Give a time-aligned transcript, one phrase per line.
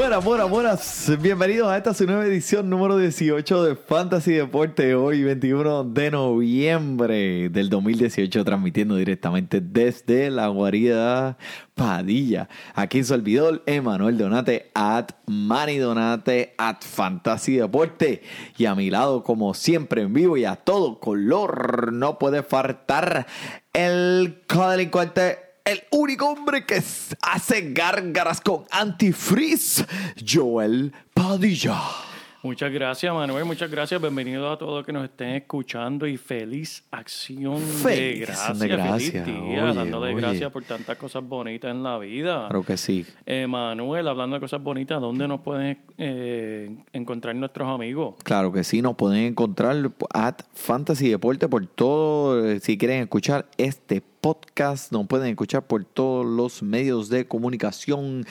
[0.00, 1.12] Buenas, buenas, buenas.
[1.20, 4.94] Bienvenidos a esta su nueva edición número 18 de Fantasy Deporte.
[4.94, 11.36] Hoy, 21 de noviembre del 2018, transmitiendo directamente desde la guarida
[11.74, 12.48] Padilla.
[12.74, 18.22] Aquí su olvidó Emanuel Donate, at Manny Donate, at Fantasy Deporte.
[18.56, 23.26] Y a mi lado, como siempre, en vivo y a todo color, no puede faltar
[23.74, 26.82] el codelincuente el único hombre que
[27.22, 29.86] hace gárgaras con antifreeze,
[30.26, 32.09] Joel Padilla.
[32.42, 33.44] Muchas gracias, Manuel.
[33.44, 34.00] Muchas gracias.
[34.00, 38.58] Bienvenidos a todos los que nos estén escuchando y feliz acción de gracias.
[38.58, 39.24] de gracias.
[39.26, 40.22] Feliz día, Oye, dándole oye.
[40.22, 42.46] gracias por tantas cosas bonitas en la vida.
[42.48, 43.04] Claro que sí.
[43.26, 48.14] Eh, Manuel, hablando de cosas bonitas, ¿dónde nos pueden eh, encontrar nuestros amigos?
[48.24, 49.76] Claro que sí, nos pueden encontrar
[50.14, 52.48] at Fantasy Deporte por todo.
[52.48, 58.24] eh, Si quieren escuchar este podcast, nos pueden escuchar por todos los medios de comunicación: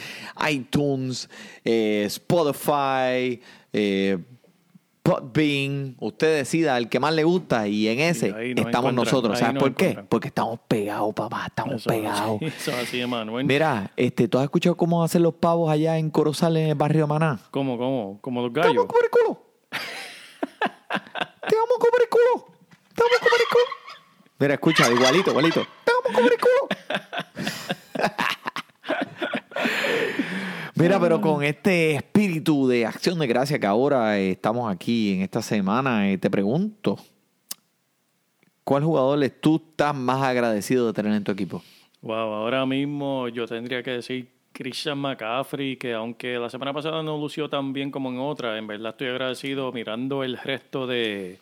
[0.49, 1.29] iTunes,
[1.63, 3.39] eh, Spotify,
[3.73, 4.17] eh,
[5.03, 5.95] Podbean.
[5.99, 9.39] Usted decida el que más le gusta y en ese estamos nosotros.
[9.39, 9.97] ¿Sabes por qué?
[10.07, 11.45] Porque estamos pegados, papá.
[11.47, 12.41] Estamos Eso pegados.
[12.41, 13.01] Eso así.
[13.43, 17.07] Mira, este, ¿tú has escuchado cómo hacen los pavos allá en Corozal, en el barrio
[17.07, 17.39] Maná?
[17.51, 18.19] ¿Cómo, cómo?
[18.21, 18.85] ¿Como los ¡Te vamos gallos?
[18.85, 19.41] a comer el culo!
[21.47, 22.45] ¡Te vamos a comer el culo!
[22.93, 23.65] ¡Te vamos a comer el culo!
[24.39, 25.65] Mira, escucha, igualito, igualito.
[25.85, 26.67] ¡Te vamos a comer el culo!
[30.79, 35.21] Mira, pero con este espíritu de acción de gracia que ahora eh, estamos aquí en
[35.23, 36.97] esta semana, eh, te pregunto,
[38.63, 41.61] ¿cuál jugador es tú estás más agradecido de tener en tu equipo?
[42.01, 47.17] Wow, ahora mismo yo tendría que decir Christian McCaffrey, que aunque la semana pasada no
[47.17, 51.39] lució tan bien como en otra, en verdad estoy agradecido mirando el resto de,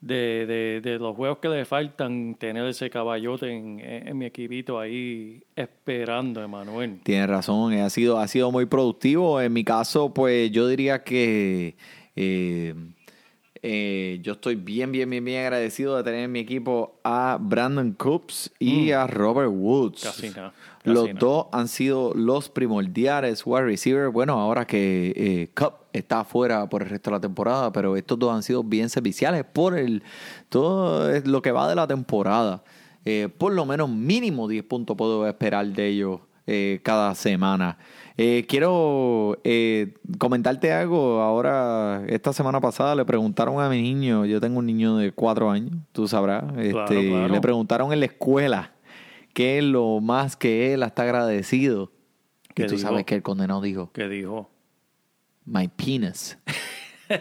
[0.00, 4.78] de, de, de los juegos que le faltan, tener ese caballote en, en mi equipito
[4.78, 7.00] ahí esperando, Emanuel.
[7.02, 9.40] Tienes razón, eh, ha sido, ha sido muy productivo.
[9.40, 11.76] En mi caso, pues yo diría que
[12.16, 12.74] eh,
[13.62, 17.92] eh, yo estoy bien, bien, bien, bien agradecido de tener en mi equipo a Brandon
[17.92, 20.02] Coops y a Robert Woods.
[20.02, 20.06] Mm.
[20.06, 24.08] Casi nada, Los dos han sido los primordiales wide receiver.
[24.08, 28.18] Bueno, ahora que eh, Cup está afuera por el resto de la temporada, pero estos
[28.18, 30.02] dos han sido bien serviciales por el
[30.48, 32.64] todo lo que va de la temporada.
[33.04, 37.78] Eh, por lo menos mínimo 10 puntos puedo esperar de ellos eh, cada semana.
[38.16, 41.20] Eh, quiero eh, comentarte algo.
[41.20, 45.50] Ahora, esta semana pasada le preguntaron a mi niño, yo tengo un niño de 4
[45.50, 47.28] años, tú sabrás, este, claro.
[47.28, 48.72] le preguntaron en la escuela
[49.32, 51.92] qué es lo más que él está agradecido.
[52.50, 52.88] Y ¿Qué tú dijo?
[52.88, 54.50] sabes que el condenado dijo, ¿Qué dijo?
[55.44, 56.38] my penis.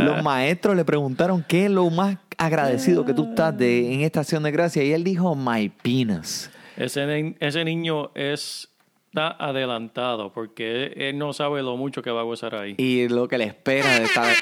[0.00, 4.20] Los maestros le preguntaron qué es lo más agradecido que tú estás de, en esta
[4.20, 6.50] acción de gracia y él dijo, my penis.
[6.76, 8.70] Ese, ese niño es,
[9.08, 12.74] está adelantado porque él, él no sabe lo mucho que va a gozar ahí.
[12.78, 14.34] Y lo que le espera de estar...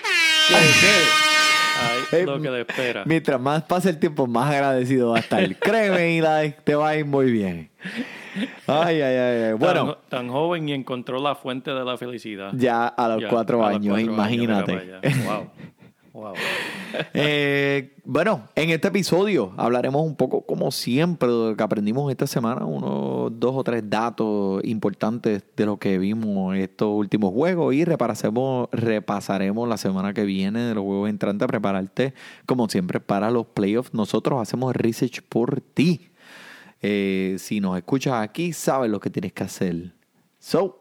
[0.48, 0.54] ¿Qué?
[0.54, 1.39] ¿Qué?
[1.78, 3.02] Ahí Eh, lo que le espera.
[3.06, 5.56] Mientras más pase el tiempo, más agradecido va a estar.
[5.60, 7.70] Créeme, Eli, te va a ir muy bien.
[8.66, 9.42] Ay, ay, ay.
[9.44, 9.52] ay.
[9.54, 12.50] Bueno, tan, tan joven y encontró la fuente de la felicidad.
[12.54, 14.72] ya a los Ya, cuatro a los años, cuatro imagínate.
[15.26, 15.50] Wow.
[17.14, 22.26] Eh, bueno, en este episodio hablaremos un poco, como siempre, de lo que aprendimos esta
[22.26, 27.74] semana, unos dos o tres datos importantes de lo que vimos en estos últimos juegos
[27.74, 32.14] y repasaremos, repasaremos la semana que viene de los juegos entrantes, prepararte,
[32.44, 33.94] como siempre, para los playoffs.
[33.94, 36.08] Nosotros hacemos research por ti.
[36.82, 39.99] Eh, si nos escuchas aquí, sabes lo que tienes que hacer.
[40.42, 40.80] So,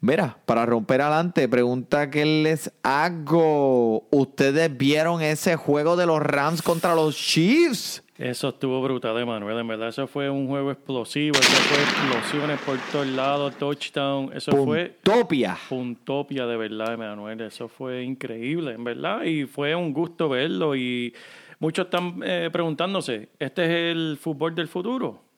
[0.00, 4.06] mira, para romper adelante, pregunta que les hago.
[4.10, 8.04] ¿Ustedes vieron ese juego de los Rams contra los Chiefs?
[8.16, 9.58] Eso estuvo brutal, Emanuel.
[9.58, 11.36] En verdad, eso fue un juego explosivo.
[11.36, 14.30] Eso fue explosiones por todos lados, touchdown.
[14.32, 15.58] Eso fue Puntopia.
[15.68, 17.40] puntopia de verdad, Emanuel.
[17.40, 19.24] Eso fue increíble, en verdad.
[19.24, 20.76] Y fue un gusto verlo.
[20.76, 21.12] Y
[21.58, 25.29] muchos están eh, preguntándose, ¿este es el fútbol del futuro?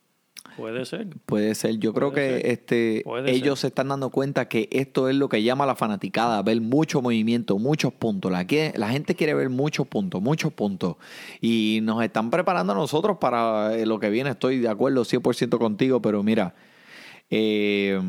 [0.57, 1.07] Puede ser.
[1.27, 1.79] Puede ser.
[1.79, 2.47] Yo creo que ser.
[2.47, 6.43] este Puede ellos se están dando cuenta que esto es lo que llama la fanaticada,
[6.43, 8.31] ver mucho movimiento, muchos puntos.
[8.31, 10.97] La, que- la gente quiere ver muchos puntos, muchos puntos.
[11.41, 14.31] Y nos están preparando a nosotros para eh, lo que viene.
[14.31, 16.55] Estoy de acuerdo 100% contigo, pero mira,
[17.31, 18.01] eh,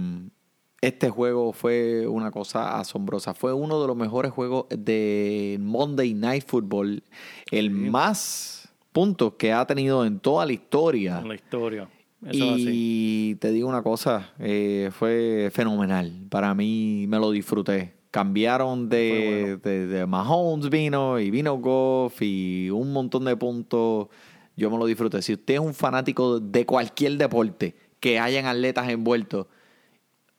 [0.81, 3.33] este juego fue una cosa asombrosa.
[3.33, 7.03] Fue uno de los mejores juegos de Monday Night Football.
[7.51, 11.19] El más puntos que ha tenido en toda la historia.
[11.19, 11.87] En la historia.
[12.25, 12.69] Eso es así.
[12.69, 16.11] Y te digo una cosa, eh, fue fenomenal.
[16.29, 17.93] Para mí me lo disfruté.
[18.11, 24.07] Cambiaron de, de, de Mahomes vino y vino Goff y un montón de puntos.
[24.55, 25.21] Yo me lo disfruté.
[25.21, 29.47] Si usted es un fanático de cualquier deporte que hayan atletas envueltos,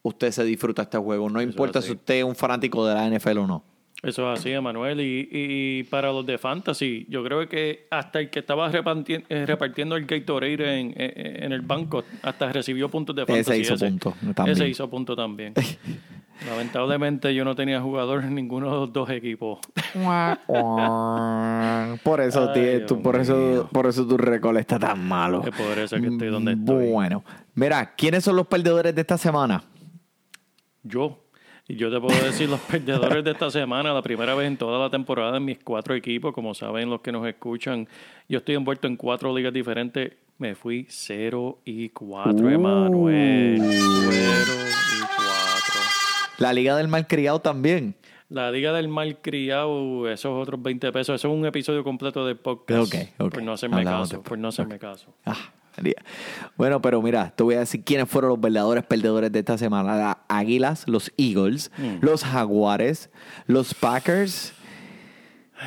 [0.02, 1.28] usted se disfruta este juego.
[1.28, 1.88] No Eso importa así.
[1.88, 3.64] si usted es un fanático de la NFL o no.
[4.04, 5.00] Eso es así, Emanuel.
[5.00, 9.96] Y, y para los de Fantasy, yo creo que hasta el que estaba eh, repartiendo
[9.96, 13.60] el Gatorade en, en, en el banco, hasta recibió puntos de Fantasy.
[13.62, 14.56] Ese hizo punto también.
[14.56, 15.54] Ese hizo punto también.
[16.48, 19.60] Lamentablemente yo no tenía jugador en ninguno de los dos equipos.
[22.02, 23.68] Por eso, Ay, tío, tú- por eso, mío.
[23.72, 25.42] por eso tu récord está tan malo.
[25.46, 26.90] Es por eso que estoy donde estoy.
[26.90, 27.24] Bueno,
[27.54, 29.62] mira, ¿quiénes son los perdedores de esta semana?
[30.82, 31.23] Yo.
[31.66, 34.78] Y yo te puedo decir los perdedores de esta semana, la primera vez en toda
[34.78, 37.88] la temporada en mis cuatro equipos, como saben los que nos escuchan,
[38.28, 40.12] yo estoy envuelto en cuatro ligas diferentes.
[40.36, 42.50] Me fui 0 y 4, Uh.
[42.50, 43.58] Emanuel.
[43.60, 44.52] 0
[44.96, 45.80] y 4.
[46.38, 47.94] La Liga del Malcriado también.
[48.28, 52.92] La Liga del Malcriado, esos otros 20 pesos, eso es un episodio completo del podcast.
[52.92, 53.32] Ok, ok.
[53.34, 55.14] Por no hacerme Hablamos caso, por no hacerme caso.
[55.24, 55.36] Ah.
[56.56, 59.96] Bueno, pero mira, te voy a decir quiénes fueron los verdaderos perdedores de esta semana.
[59.96, 61.96] Las Águilas, los Eagles, Mm.
[62.04, 63.10] los Jaguares,
[63.46, 64.52] los Packers.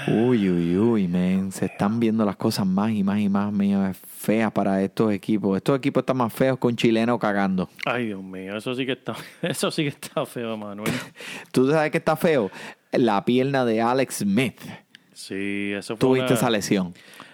[0.07, 1.51] Uy, uy, uy, men.
[1.51, 5.55] Se están viendo las cosas más y más y más mío, feas para estos equipos.
[5.57, 7.69] Estos equipos están más feos con chileno cagando.
[7.85, 10.91] Ay, Dios mío, eso sí que está, eso sí que está feo, Emanuel.
[11.51, 12.51] ¿Tú sabes qué está feo?
[12.91, 14.59] La pierna de Alex Smith.
[15.13, 16.93] Sí, eso fue Tuviste una- esa lesión.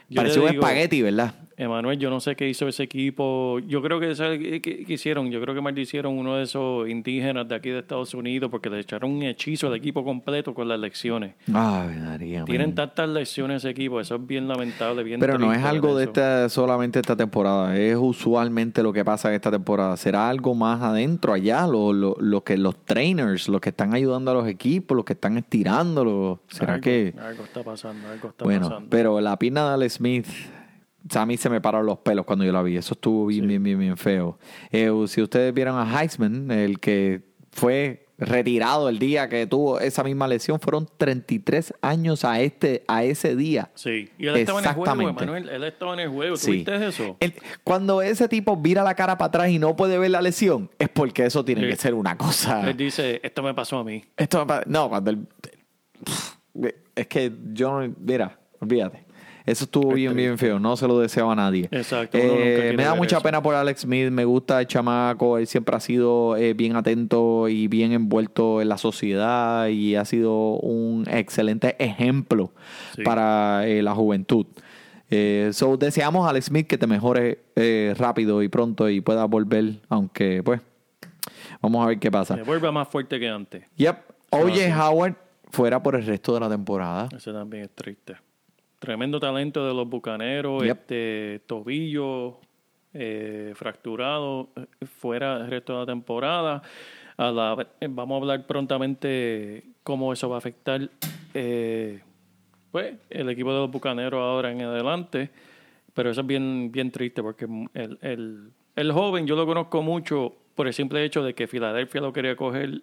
[0.10, 1.34] Yo Pareció un espagueti, ¿verdad?
[1.64, 3.60] Emanuel, yo no sé qué hizo ese equipo.
[3.68, 5.32] Yo creo que ¿sabes qué, qué- qué hicieron?
[5.32, 8.80] Yo creo que maldicieron uno de esos indígenas de aquí de Estados Unidos porque le
[8.80, 11.36] echaron un hechizo al equipo completo con las lecciones.
[11.54, 12.46] Ay, María.
[12.46, 16.04] Tienen tantas lecciones ese equipo, eso es bien lamentable, bien Pero no es algo de
[16.04, 16.12] eso.
[16.12, 19.96] esta, solamente esta temporada, es usualmente lo que pasa en esta temporada.
[19.98, 21.66] ¿Será algo más adentro, allá?
[21.68, 25.14] Lo, lo, lo que los trainers, los que están ayudando a los equipos, los que
[25.14, 26.40] están estirándolo.
[26.50, 27.14] ¿Será Algo- que...?
[27.22, 28.90] Algo está pasando, algo está Bueno, pasando.
[28.90, 30.28] pero la pierna de Alex Smith,
[31.16, 32.78] a mí se me pararon los pelos cuando yo la vi.
[32.78, 34.38] Eso estuvo bien, bien, bien, bien feo.
[34.72, 37.22] Eh, si ustedes vieron a Heisman, el que
[37.52, 43.04] fue retirado el día que tuvo esa misma lesión, fueron 33 años a este a
[43.04, 43.72] ese día.
[43.74, 45.10] Sí, y él estaba en el juego.
[45.10, 46.38] Emanuel, él estaba en el juego.
[46.38, 46.64] Sí.
[46.64, 47.18] ¿Tuviste eso?
[47.20, 47.34] El-
[47.64, 50.90] cuando ese tipo vira la cara para atrás y no puede ver la lesión, es
[50.90, 51.68] porque eso tiene Sí.
[51.70, 52.70] que ser una cosa.
[52.70, 54.04] Él dice, esto me pasó a mí.
[54.16, 55.28] Esto me no, cuando él,
[56.96, 59.04] es que yo no, mira, olvídate.
[59.46, 60.58] Eso estuvo bien, bien feo.
[60.60, 61.68] No se lo deseo a nadie.
[61.72, 63.24] Exacto, Eh, me da mucha eso.
[63.24, 64.10] pena por Alex Smith.
[64.10, 65.38] Me gusta el chamaco.
[65.38, 70.06] Él siempre ha sido eh, bien atento y bien envuelto en la sociedad y ha
[70.06, 72.52] sido un excelente ejemplo
[72.96, 73.04] Sí.
[73.04, 74.46] para eh, la juventud.
[75.52, 79.76] So, deseamos a Alex Smith que te mejore eh, rápido y pronto y pueda volver,
[79.90, 80.60] aunque pues
[81.62, 82.36] vamos a ver qué pasa.
[82.36, 83.64] Se vuelve más fuerte que antes.
[83.76, 83.98] Yep.
[84.32, 84.74] Oye.
[84.74, 85.16] Howard
[85.52, 87.10] fuera por el resto de la temporada.
[87.16, 88.16] Ese también es triste.
[88.84, 90.72] Tremendo talento de los bucaneros, Yep.
[90.78, 92.38] este tobillo
[92.94, 96.62] eh, fracturado, eh, fuera el resto de la temporada.
[97.16, 100.82] A la- eh, vamos a hablar prontamente cómo eso va a afectar
[101.34, 102.02] eh,
[102.74, 105.30] pues, el equipo de los bucaneros ahora en adelante.
[105.94, 110.36] Pero eso es bien, bien triste porque el, el, el joven yo lo conozco mucho
[110.56, 112.82] por el simple hecho de que Filadelfia lo quería coger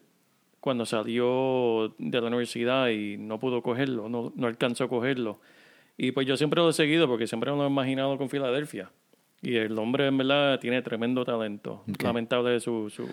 [0.60, 5.40] cuando salió de la universidad y no pudo cogerlo, no, no alcanzó a cogerlo.
[6.02, 8.90] Y pues yo siempre lo he seguido porque siempre me lo he imaginado con Filadelfia.
[9.42, 11.84] Y el hombre en verdad tiene tremendo talento.
[12.02, 13.06] Lamentable su, su...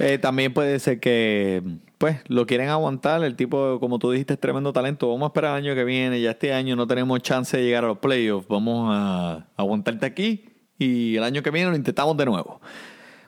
[0.00, 1.62] Eh, también puede ser que,
[1.98, 3.22] pues, lo quieren aguantar.
[3.22, 5.08] El tipo, como tú dijiste, es tremendo talento.
[5.08, 6.20] Vamos a esperar el año que viene.
[6.20, 8.48] Ya este año no tenemos chance de llegar a los playoffs.
[8.48, 10.44] Vamos a aguantarte aquí
[10.80, 12.60] y el año que viene lo intentamos de nuevo.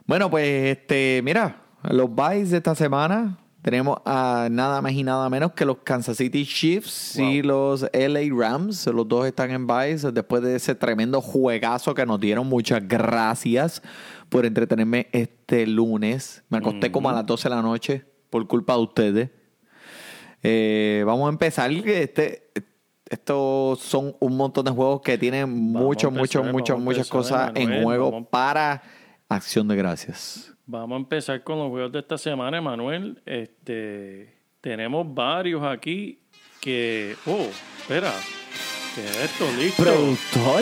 [0.04, 3.38] Bueno, pues, este, mira, los buys de esta semana
[3.70, 8.34] tenemos a nada más y nada menos que los Kansas City Chiefs y los LA
[8.34, 8.86] Rams.
[8.86, 12.46] Los dos están en buys después de ese tremendo juegazo que nos dieron.
[12.46, 13.82] Muchas gracias
[14.30, 16.42] por entretenerme este lunes.
[16.48, 19.30] Me acosté como a las 12 de la noche por culpa de ustedes.
[20.42, 21.70] Eh, vamos a empezar.
[21.70, 22.50] Este,
[23.10, 26.90] estos son un montón de juegos que tienen mucho, a mucho, empezar, mucho, vamos a
[26.90, 28.82] muchas cosas en juego para
[29.28, 30.54] Acción de Gracias.
[30.70, 33.22] Vamos a empezar con los juegos de esta semana, Manuel.
[33.24, 36.18] Este, tenemos varios aquí
[36.60, 37.16] que...
[37.26, 37.46] Oh,
[37.80, 38.12] espera.
[38.94, 39.46] ¿Qué es esto?
[39.58, 39.82] ¿Listo?
[39.82, 40.60] Productor,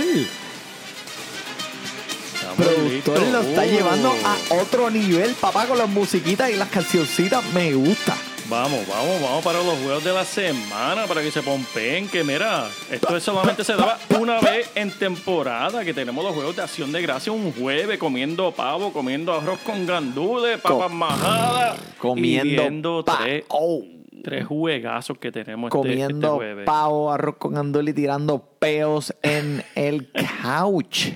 [2.35, 3.33] Estamos productor listos.
[3.33, 3.65] lo está Oh.
[3.67, 7.45] llevando a otro nivel, papá, con las musiquitas y las cancioncitas.
[7.53, 8.15] Me gusta.
[8.49, 12.09] Vamos, vamos, vamos para los juegos de la semana para que se pompeen.
[12.09, 15.85] Que mira, esto es solamente se daba una vez en temporada.
[15.85, 19.85] Que tenemos los juegos de acción de gracia un jueves comiendo pavo, comiendo arroz con
[19.87, 21.77] gandules, papas majadas.
[21.79, 23.83] y Comiendo viendo tres, oh,
[24.23, 26.65] tres juegazos que tenemos este- este, comiendo jueves.
[26.67, 30.09] pavo, arroz con andol y tirando peos en el
[30.43, 31.09] couch.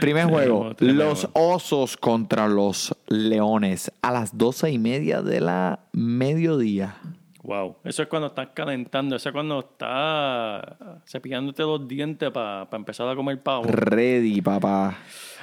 [0.00, 6.96] Primer juego, los osos contra los leones a las doce y media de la mediodía.
[7.42, 10.62] Wow, eso es cuando estás calentando, eso es cuando estás
[11.06, 13.64] cepillándote los dientes para empezar a comer pavo.
[13.64, 14.96] Ready, papá.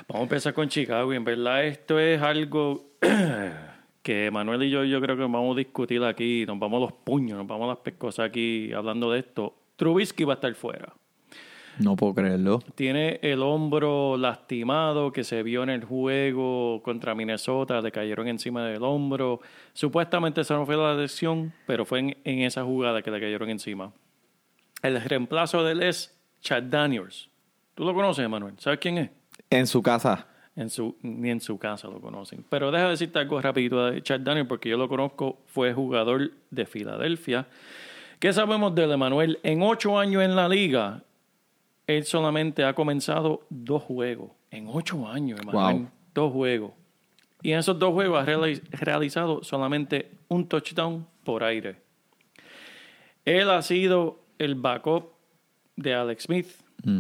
[0.08, 2.86] Vamos a empezar con Chicago y en verdad esto es algo
[4.02, 6.94] que Manuel y yo yo creo que vamos a discutir aquí, nos vamos a los
[6.94, 9.56] puños, nos vamos a las pescosas aquí hablando de esto.
[9.76, 10.94] Trubisky va a estar fuera.
[11.80, 12.60] No puedo creerlo.
[12.76, 18.66] Tiene el hombro lastimado que se vio en el juego contra Minnesota, le cayeron encima
[18.66, 19.40] del hombro.
[19.74, 23.50] Supuestamente esa no fue la lesión, pero fue en, en esa jugada que le cayeron
[23.50, 23.94] encima.
[24.84, 27.30] El reemplazo de él es Chad Daniels.
[27.76, 28.56] ¿Tú lo conoces, Manuel?
[28.58, 29.10] ¿Sabes quién es?
[29.50, 30.28] En su casa.
[30.56, 32.44] En su, ni en su casa lo conocen.
[32.50, 36.66] Pero deja decirte algo rapidito de Chad Daniel, porque yo lo conozco, fue jugador de
[36.66, 37.48] Filadelfia.
[38.20, 39.40] ¿Qué sabemos de él, Emanuel?
[39.44, 41.04] En ocho años en la liga,
[41.98, 44.32] él solamente ha comenzado dos juegos.
[44.52, 45.40] En ocho años.
[45.46, 45.88] Wow.
[46.14, 46.72] Dos juegos.
[47.42, 51.78] Y en esos dos juegos ha reali- realizado solamente un touchdown por aire.
[53.26, 55.12] Él ha sido el backup
[55.76, 56.48] de Alex Smith,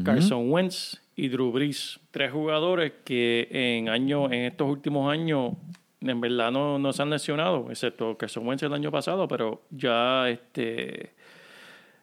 [0.03, 1.99] Carson Wentz y Drew Brees.
[2.11, 5.53] Tres jugadores que en, año, en estos últimos años
[5.99, 10.29] en verdad no, no se han lesionado, excepto Carson Wentz el año pasado, pero ya
[10.29, 11.11] este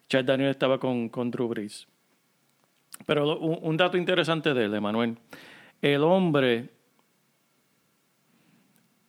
[0.07, 1.87] Chad Daniel estaba con, con Drew Brees.
[3.05, 5.15] Pero un, un dato interesante de él, Emanuel.
[5.81, 6.69] El hombre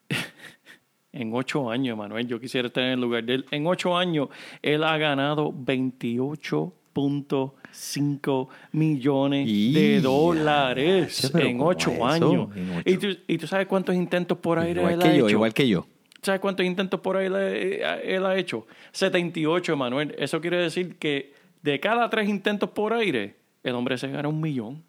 [1.13, 3.45] en ocho años, Manuel, yo quisiera estar en el lugar de él.
[3.51, 4.29] En ocho años,
[4.63, 12.07] él ha ganado 28.5 millones Y- de dólares en ¿cómo ocho eso?
[12.07, 12.49] años.
[12.57, 12.91] En ocho.
[12.91, 15.37] ¿Y, tú, y tú sabes cuántos intentos por aire Igual él que ha yo, hecho?
[15.37, 15.87] igual que yo.
[16.23, 18.67] ¿Sabes cuántos intentos por le- eh, él ha hecho?
[18.93, 20.15] 78, Manuel.
[20.19, 21.33] Eso quiere decir que
[21.63, 24.83] de cada tres intentos por aire, el hombre se gana un millón.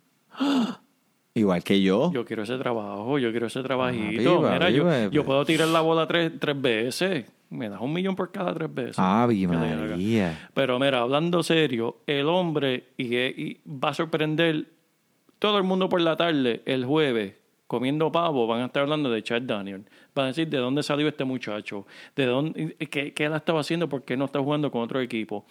[1.34, 2.12] Igual que yo.
[2.12, 4.42] Yo quiero ese trabajo, yo quiero ese trabajito.
[4.42, 7.26] Mira, yo, puedo tirar la bola tres, tres veces.
[7.50, 9.00] Me das un millón por cada tres veces.
[9.00, 9.34] Haga.
[9.48, 10.50] María.
[10.54, 14.68] Pero mira, hablando serio, el hombre, y, y va a sorprender
[15.40, 17.34] todo el mundo por la tarde, el jueves,
[17.68, 19.86] comiendo pavo, van a estar hablando de Chad Daniel.
[20.14, 23.88] Van a decir de dónde salió este muchacho, de dónde, qué, qué él estaba haciendo,
[23.88, 25.46] por qué no está jugando con otro equipo.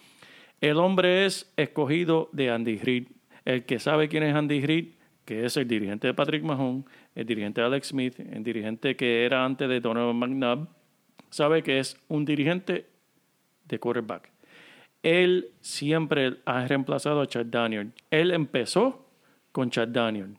[0.61, 3.07] El hombre es escogido de Andy Reid.
[3.45, 4.89] El que sabe quién es Andy Reid,
[5.25, 9.25] que es el dirigente de Patrick Mahomes, el dirigente de Alex Smith, el dirigente que
[9.25, 10.67] era antes de Donovan McNabb,
[11.31, 12.85] sabe que es un dirigente
[13.65, 14.29] de quarterback.
[15.01, 17.91] Él siempre ha reemplazado a Chad Daniel.
[18.11, 19.09] Él empezó
[19.51, 20.37] con Chad Daniel.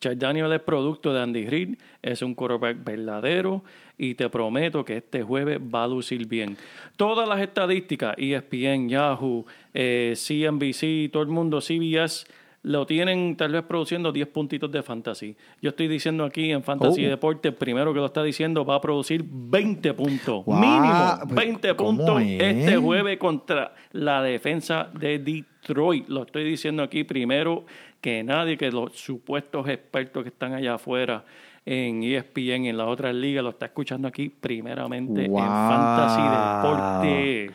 [0.00, 3.62] Chad Daniel es producto de Andy Reid, es un quarterback verdadero
[3.98, 6.56] y te prometo que este jueves va a lucir bien.
[6.96, 12.26] Todas las estadísticas, ESPN, Yahoo, eh, CNBC, todo el mundo, CBS,
[12.62, 15.36] lo tienen tal vez produciendo 10 puntitos de fantasy.
[15.62, 17.10] Yo estoy diciendo aquí en Fantasy Oh.
[17.10, 20.44] Deporte, primero que lo está diciendo, va a producir 20 puntos.
[20.44, 22.42] Wow, Mínimo pues, 20 ¿cómo puntos es?
[22.42, 26.08] este jueves contra la defensa de Detroit.
[26.08, 27.64] Lo estoy diciendo aquí primero
[28.06, 31.24] que nadie, que los supuestos expertos que están allá afuera
[31.64, 35.40] en ESPN, en las otras ligas, lo está escuchando aquí primeramente Wow.
[35.40, 37.50] en Fantasy Deporte.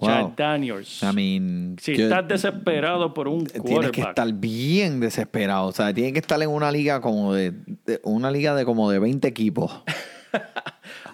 [0.00, 0.08] Wow.
[0.08, 1.02] Chad Daniels.
[1.02, 5.66] I mean, si yo- estás desesperado por un tienes que quarterback, estar bien desesperado.
[5.66, 7.52] O sea, tienes que estar en una liga como de,
[7.84, 9.82] de- una liga de como de 20 equipos.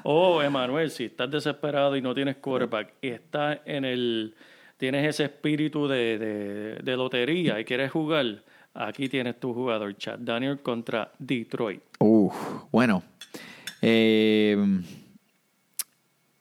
[0.04, 4.34] Oh, Emanuel, si estás desesperado y no tienes quarterback y estás en el.
[4.82, 8.42] Tienes ese espíritu de, de- de lotería y quieres jugar,
[8.74, 11.80] aquí tienes tu jugador, Chad Daniel contra Detroit.
[12.00, 12.34] Uf,
[12.72, 13.04] bueno.
[13.80, 14.56] Eh,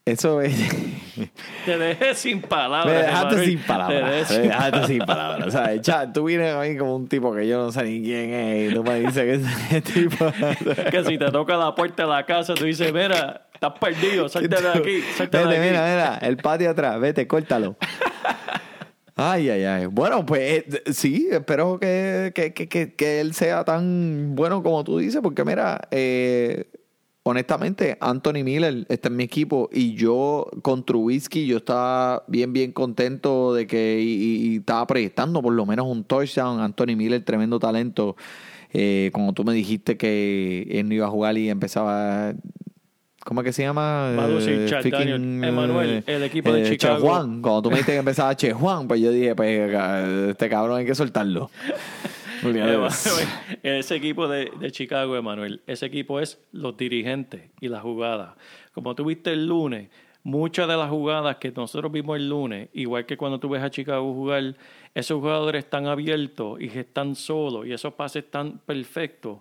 [0.03, 0.55] eso es.
[1.65, 2.87] Te dejé sin palabras.
[2.95, 4.09] Me dejaste sin Te palabras.
[4.11, 5.47] dejé Me sin- dejaste sin palabras.
[5.47, 8.01] O sea, cha, tú vienes a mí como un tipo que yo no sé ni
[8.01, 8.71] quién es.
[8.71, 10.25] Y tú me dices que ese tipo.
[10.89, 14.59] Que si te toca la puerta de la casa, tú dices, mira, estás perdido, salte
[14.59, 15.69] de aquí, salte de Vete, aquí.
[15.69, 17.75] mira, mira, el patio atrás, vete, córtalo.
[19.23, 19.85] Ay, ay, ay.
[19.85, 24.83] Bueno, pues eh, sí, espero que, que, que, que, que él sea tan bueno como
[24.83, 26.65] tú dices, porque mira, eh,
[27.23, 32.71] honestamente, Anthony Miller está en mi equipo y yo con Trubisky yo estaba bien, bien
[32.71, 36.59] contento de que y- y estaba proyectando por lo menos un touchdown.
[36.59, 38.15] Anthony Miller, tremendo talento.
[38.73, 42.33] Eh, como tú me dijiste que él no iba a jugar y empezaba...
[43.23, 44.13] ¿Cómo es que se llama?
[44.15, 45.43] Eh, Chad Daniel.
[45.43, 47.07] Emanuel, el equipo de Che Chicago.
[47.07, 47.41] Juan.
[47.41, 49.71] Cuando tú me dijiste que empezaba Che Juan, pues yo dije, pues
[50.29, 51.49] este cabrón hay que soltarlo.
[52.43, 52.91] Emanuel,
[53.63, 58.33] Ese equipo de, de Chicago, Emanuel, ese equipo es los dirigentes y las jugadas.
[58.73, 59.89] Como tú viste el lunes,
[60.23, 63.69] muchas de las jugadas que nosotros vimos el lunes, igual que cuando tú ves a
[63.69, 64.55] Chicago jugar,
[64.95, 69.39] esos jugadores están abiertos y están solos y esos pases están perfectos.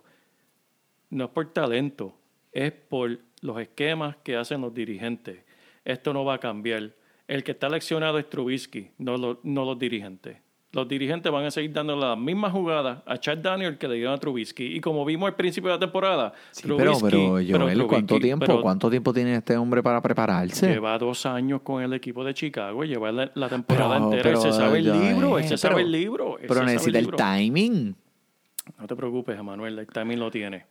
[1.09, 2.13] No es por talento,
[2.51, 5.39] es por los esquemas que hacen los dirigentes.
[5.85, 6.91] Esto no va a cambiar.
[7.27, 10.37] El que está leccionado es Trubisky, no, lo- no los dirigentes.
[10.73, 14.13] Los dirigentes van a seguir dando las mismas jugadas a Chad Daniel que le dieron
[14.13, 14.67] a Trubisky.
[14.67, 18.15] Y como vimos al principio de la temporada, Sí, pero, pero, Trubisky- Joel, pero ¿cuánto
[18.15, 20.67] Trubisky- tiempo, pero ¿cuánto tiempo tiene este hombre para prepararse?
[20.69, 24.23] Lleva dos años con el equipo de Chicago, lleva la, la temporada Pero- entera.
[24.23, 26.37] pero, él se sabe el libro, él se sabe pero- el libro.
[26.47, 27.17] Pero necesita el libro.
[27.17, 27.95] timing.
[28.79, 30.65] No te preocupes, Emanuel, el timing lo tiene.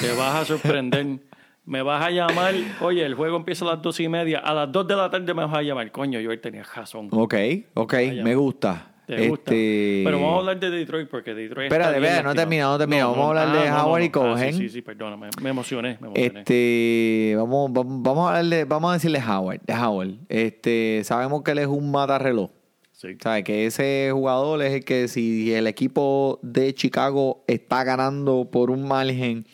[0.00, 1.06] Te vas a sorprender.
[1.68, 4.72] Me vas a llamar, oye, el juego empieza a las dos y media, a las
[4.72, 5.90] dos de la tarde me vas a llamar.
[5.92, 7.08] Coño, yo tenía razón.
[7.12, 7.34] Ok,
[7.74, 7.94] ok,
[8.24, 8.92] me gusta.
[9.06, 9.50] ¿Te gusta?
[9.52, 12.34] Este- Pero vamos a hablar de Detroit porque Detroit Espérate, espérate, no lastimado.
[12.36, 13.06] termina, no termina.
[13.06, 14.52] Vamos a hablar de Howard y Ah, Cohen.
[14.54, 15.28] sí, sí, sí, perdóname.
[15.42, 16.38] Me emocioné, me emocioné.
[16.40, 20.10] Este, vamos, vamos, vamos a hablarle, vamos a decirle Howard, de Howard.
[20.30, 22.50] Este, sabemos que él es un matarreloj.
[22.92, 23.08] Sí.
[23.22, 23.44] ¿Sabes?
[23.44, 28.86] Que ese jugador es el que si el equipo de Chicago está ganando por un
[28.88, 29.46] margen,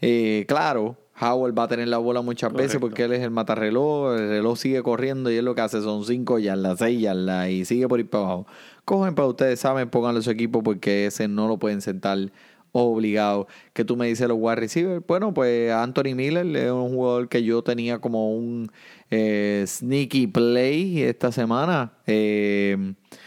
[0.00, 4.16] eh, claro, Howard va a tener la bola muchas veces porque él es el matarreloj,
[4.16, 7.64] el reloj sigue corriendo y él lo que hace son cinco yardas, seis yardas y
[7.64, 8.46] sigue por ir para abajo.
[8.84, 12.18] Cogen para ustedes, saben, pónganlo a su equipo porque ese no lo pueden sentar
[12.82, 13.46] obligado.
[13.72, 15.02] Que tú me dices los wide receivers.
[15.06, 18.70] Bueno, pues Anthony Miller es un jugador que yo tenía como un
[19.10, 21.92] eh, sneaky play esta semana.
[22.06, 22.76] Eh,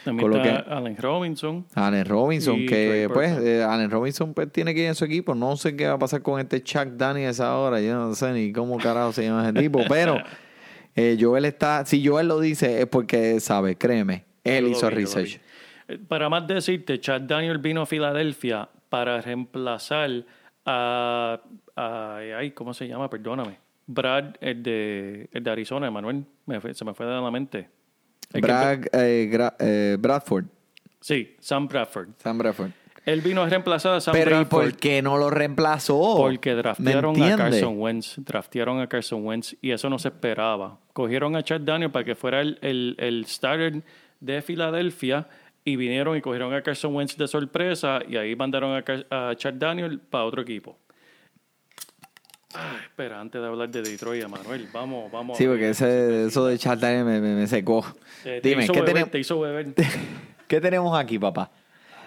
[0.04, 1.66] También con lo que- Allen Robinson.
[1.74, 5.34] Allen Robinson, que pues eh, Allen Robinson pues tiene que ir en su equipo.
[5.34, 7.80] No sé qué va a pasar con este Chuck Daniels ahora.
[7.82, 9.80] Yo no sé ni cómo carajo se llama ese tipo.
[9.88, 10.18] Pero
[10.96, 14.26] eh, Joel está, si Joel lo dice es porque sabe, créeme.
[14.44, 15.40] Él Yo hizo vi, research.
[15.88, 20.26] Eh, Para más decirte, Chad Daniel vino a Filadelfia para reemplazar
[20.66, 21.42] a,
[21.76, 23.10] a- ay, ¿cómo se llama?
[23.10, 23.58] Perdóname.
[23.86, 26.26] Brad, el de, el de Arizona, Emanuel.
[26.46, 27.70] Me fue- se me fue de la mente.
[28.34, 30.46] El que- Brad, eh, Gra- eh, Bradford.
[31.00, 32.10] sí, Sam Bradford.
[32.18, 32.72] Sam Bradford.
[33.06, 36.16] Él vino a reemplazar a Sam Pero ¿y Bradford por qué no lo reemplazó?
[36.18, 37.38] porque ¿Me draftearon a?
[37.38, 38.16] Carson Wentz.
[38.18, 40.78] Draftearon a Carson Wentz y eso no se esperaba.
[40.92, 43.82] Cogieron a Chad Daniel para que fuera el, el, el starter
[44.20, 45.30] de Filadelfia
[45.68, 49.34] y vinieron y cogieron a Carson Wentz de sorpresa y ahí mandaron a, Car- a
[49.36, 50.80] Chad Daniel para otro equipo.
[52.54, 55.38] Ay, espera, antes de hablar de Detroit, Manuel, vamos, vamos.
[55.38, 57.86] Sí, porque ese, eso de Chuck Daniels me, me- me secó.
[58.24, 59.74] Te Dime, ¿qué, beber, tenemos, te hizo beber.
[60.48, 61.52] ¿qué tenemos aquí, papá?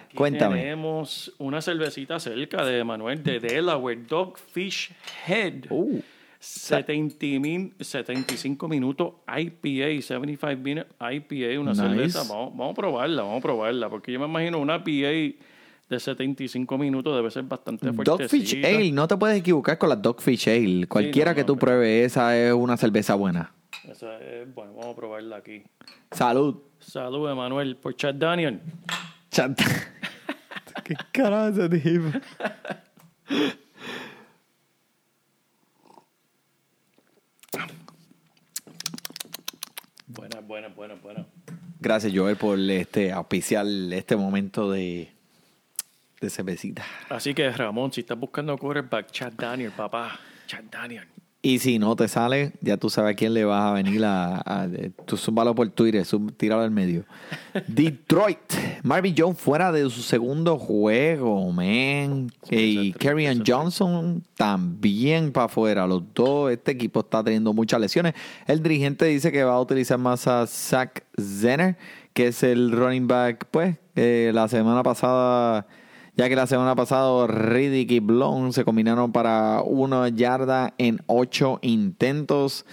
[0.07, 0.57] Aquí Cuéntame.
[0.57, 4.91] Tenemos una cervecita cerca de Manuel de Delaware, Dogfish
[5.27, 5.65] Head.
[5.69, 6.01] Uh,
[6.43, 11.81] 70 min- 75 minutos IPA, 75 minutes IPA, una Nice.
[11.83, 12.23] cerveza.
[12.27, 15.37] Vamos, vamos a probarla, vamos a probarla, porque yo me imagino una IPA
[15.87, 18.09] de 75 minutos debe ser bastante fuerte.
[18.23, 20.87] Dogfish Ale, no te puedes equivocar con la Dogfish Ale.
[20.87, 21.59] Cualquiera no, que tú no.
[21.59, 23.53] pruebes, esa es una cerveza buena.
[23.87, 25.61] Esa es- bueno, vamos a probarla aquí.
[26.11, 26.55] Salud.
[26.79, 28.59] Salud, Emanuel, por Chad Daniel.
[29.29, 29.63] Chanta.
[30.83, 32.07] ¿Qué carajo ese tipo?
[40.51, 41.25] Buena, buena, buena.
[41.79, 45.09] Gracias, Joel, por este auspiciar este momento de,
[46.19, 46.83] de cervecita.
[47.07, 50.19] Así que, Ramón, si estás buscando quarterback, Chad Daniel, papá.
[50.47, 51.07] Chad Daniel.
[51.43, 54.37] Y si no te sale, ya tú sabes a quién le vas a venir a...
[54.45, 54.67] a
[55.05, 57.03] tú zúmbalo por Twitter, zum- tíralo al medio.
[57.67, 58.37] Detroit.
[58.83, 62.31] Marvin Jones fuera de su segundo juego, man.
[62.47, 65.87] Sí, y Kerryon Johnson también para afuera.
[65.87, 68.13] Los dos, este equipo está teniendo muchas lesiones.
[68.45, 71.75] El dirigente dice que va a utilizar más a Zach Zenner,
[72.13, 75.65] que es el running back, pues, eh, la semana pasada...
[76.15, 81.59] Ya que la semana pasada Riddick y Blon se combinaron para una yarda en ocho
[81.61, 82.65] intentos.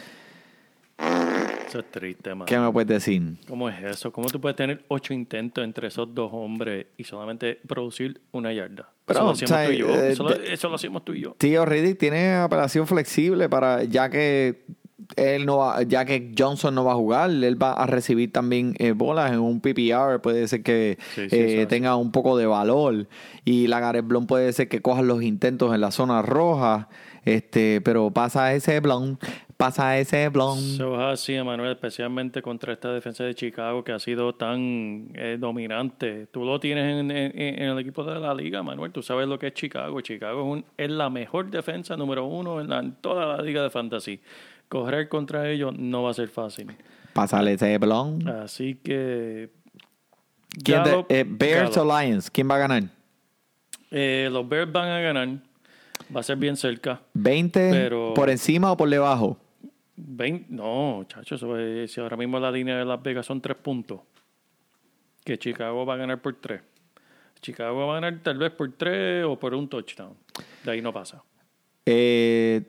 [1.68, 2.46] Eso es triste, mano.
[2.46, 3.36] ¿Qué me puedes decir?
[3.46, 4.10] ¿Cómo es eso?
[4.10, 8.90] ¿Cómo tú puedes tener ocho intentos entre esos dos hombres y solamente producir una yarda?
[9.04, 9.88] Pero, eso lo o sea, tú y yo.
[9.88, 11.34] eh, Eso, lo, eso lo tú y yo.
[11.38, 14.64] Tío Riddick tiene apelación flexible para ya que
[15.16, 18.74] él no va, ya que Johnson no va a jugar, él va a recibir también
[18.78, 22.46] eh, bolas en un PPR, puede ser que Sí, sí, eh, tenga un poco de
[22.46, 23.06] valor
[23.44, 26.88] y la Gareth Blon puede ser que coja los intentos en la zona roja,
[27.24, 29.18] este, pero pasa ese Blon,
[29.56, 30.58] pasa ese Blon.
[30.58, 35.36] Eso es así, Emanuel, especialmente contra esta defensa de Chicago que ha sido tan eh,
[35.38, 36.26] dominante.
[36.32, 37.32] Tú lo tienes en, en-
[37.62, 38.92] en el equipo de la liga, Manuel.
[38.92, 40.00] Tú sabes lo que es Chicago.
[40.00, 43.62] Chicago es, un- es la mejor defensa número uno en, la- en toda la liga
[43.62, 44.20] de fantasy.
[44.68, 46.68] Correr contra ellos no va a ser fácil.
[47.12, 48.26] Pásale ese Blon.
[48.28, 49.50] Así que.
[50.64, 51.90] ¿Quién de- eh, Bears Gallup.
[51.92, 52.30] o Lions?
[52.30, 52.82] ¿Quién va a ganar?
[53.90, 55.28] Eh, los Bears van a ganar.
[56.14, 57.00] Va a ser bien cerca.
[57.14, 59.38] ¿20 Pero- por encima o por debajo?
[59.96, 63.56] 20, no, chacho, eso es- si ahora mismo la línea de Las Vegas son tres
[63.56, 64.00] puntos,
[65.24, 66.60] que Chicago va a ganar por tres.
[67.40, 70.14] Chicago va a ganar tal vez por tres o por un touchdown.
[70.64, 71.22] De ahí no pasa.
[71.84, 72.62] Eh,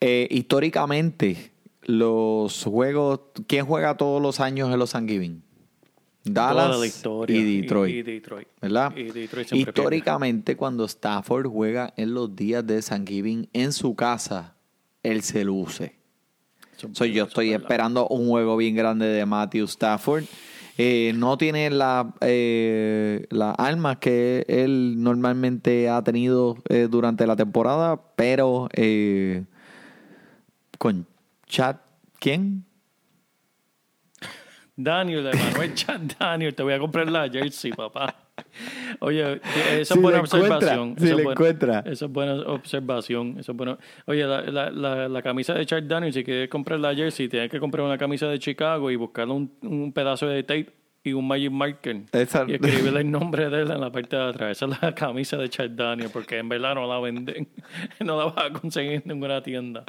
[0.00, 3.20] eh, históricamente, los juegos.
[3.46, 5.42] ¿Quién juega todos los años en los Thanksgiving?
[6.24, 6.86] Dallas la
[7.28, 7.94] y Detroit.
[7.94, 8.48] Y, Detroit.
[8.60, 8.96] ¿Verdad?
[8.96, 9.70] Y Detroit pierde.
[9.70, 14.56] Históricamente, cuando Stafford juega en los días de Thanksgiving en su casa,
[15.02, 15.96] él se luce.
[16.92, 17.64] So, yo estoy es verdad.
[17.64, 20.24] esperando un juego bien grande de Matthew Stafford.
[20.80, 27.34] Eh, no tiene la, eh, las armas que él normalmente ha tenido eh, durante la
[27.34, 29.42] temporada, pero eh,
[30.78, 31.06] con
[31.46, 31.76] Chad,
[32.18, 32.64] ¿quién?
[34.76, 38.14] Daniel, Emanuel Chan Daniel, te voy a comprar la jersey, papá.
[39.00, 39.40] Oye,
[39.72, 40.94] esa Si es buena observación.
[40.96, 41.78] si la es buena- encuentra.
[41.84, 43.36] Esa es buena observación.
[43.40, 43.76] Eso es bueno.
[44.06, 47.50] Oye, la, la, la, la camisa de Charles Daniel, si quieres comprar la jersey, tienes
[47.50, 50.72] que comprar una camisa de Chicago y buscar un, un pedazo de tape
[51.08, 51.96] y un Magic Marker.
[52.12, 54.52] Y escribirle el nombre de él en la parte de atrás.
[54.52, 57.48] Esa es la camisa de Daniel, porque en verdad no la venden.
[58.00, 59.84] No la vas a conseguir en ninguna tienda.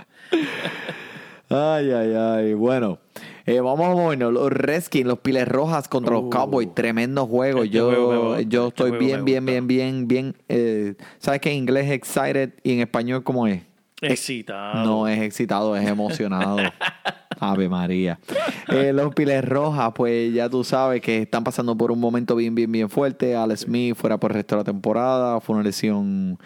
[1.50, 2.54] Ay, ay, ay.
[2.54, 3.00] Bueno,
[3.46, 4.32] eh, vamos a movernos.
[4.34, 6.30] Los Redskins, los Piles Rojas contra los Uh.
[6.30, 6.74] Cowboys.
[6.76, 7.64] Tremendo juego.
[7.64, 10.36] Este yo juego yo este estoy bien, bien, bien, bien, bien.
[10.48, 11.52] eh, ¿Sabes qué?
[11.52, 13.64] En inglés excited y en español, ¿cómo es?
[14.02, 14.84] Excitado.
[14.86, 16.58] No es excitado, es emocionado.
[17.39, 18.19] Ave María.
[18.67, 22.56] Eh, los Piles Rojas, pues ya tú sabes que están pasando por un momento bien,
[22.56, 23.36] bien, bien fuerte.
[23.36, 25.39] Alex Smith fuera por el resto de la temporada.
[25.39, 26.38] Fue una lesión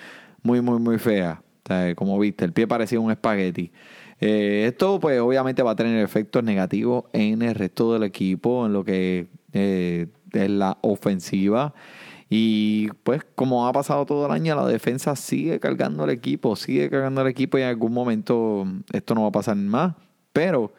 [0.42, 1.42] muy, muy, muy fea.
[1.96, 3.72] Como viste, el pie parecía un espagueti.
[4.20, 8.74] Eh, esto, pues, obviamente va a tener efectos negativos en el resto del equipo, en
[8.74, 11.74] lo que eh, es la ofensiva.
[12.30, 16.90] Y pues como ha pasado todo el año, la defensa sigue cargando el equipo, sigue
[16.90, 19.94] cargando el equipo y en algún momento esto no va a pasar más.
[20.32, 20.74] Pero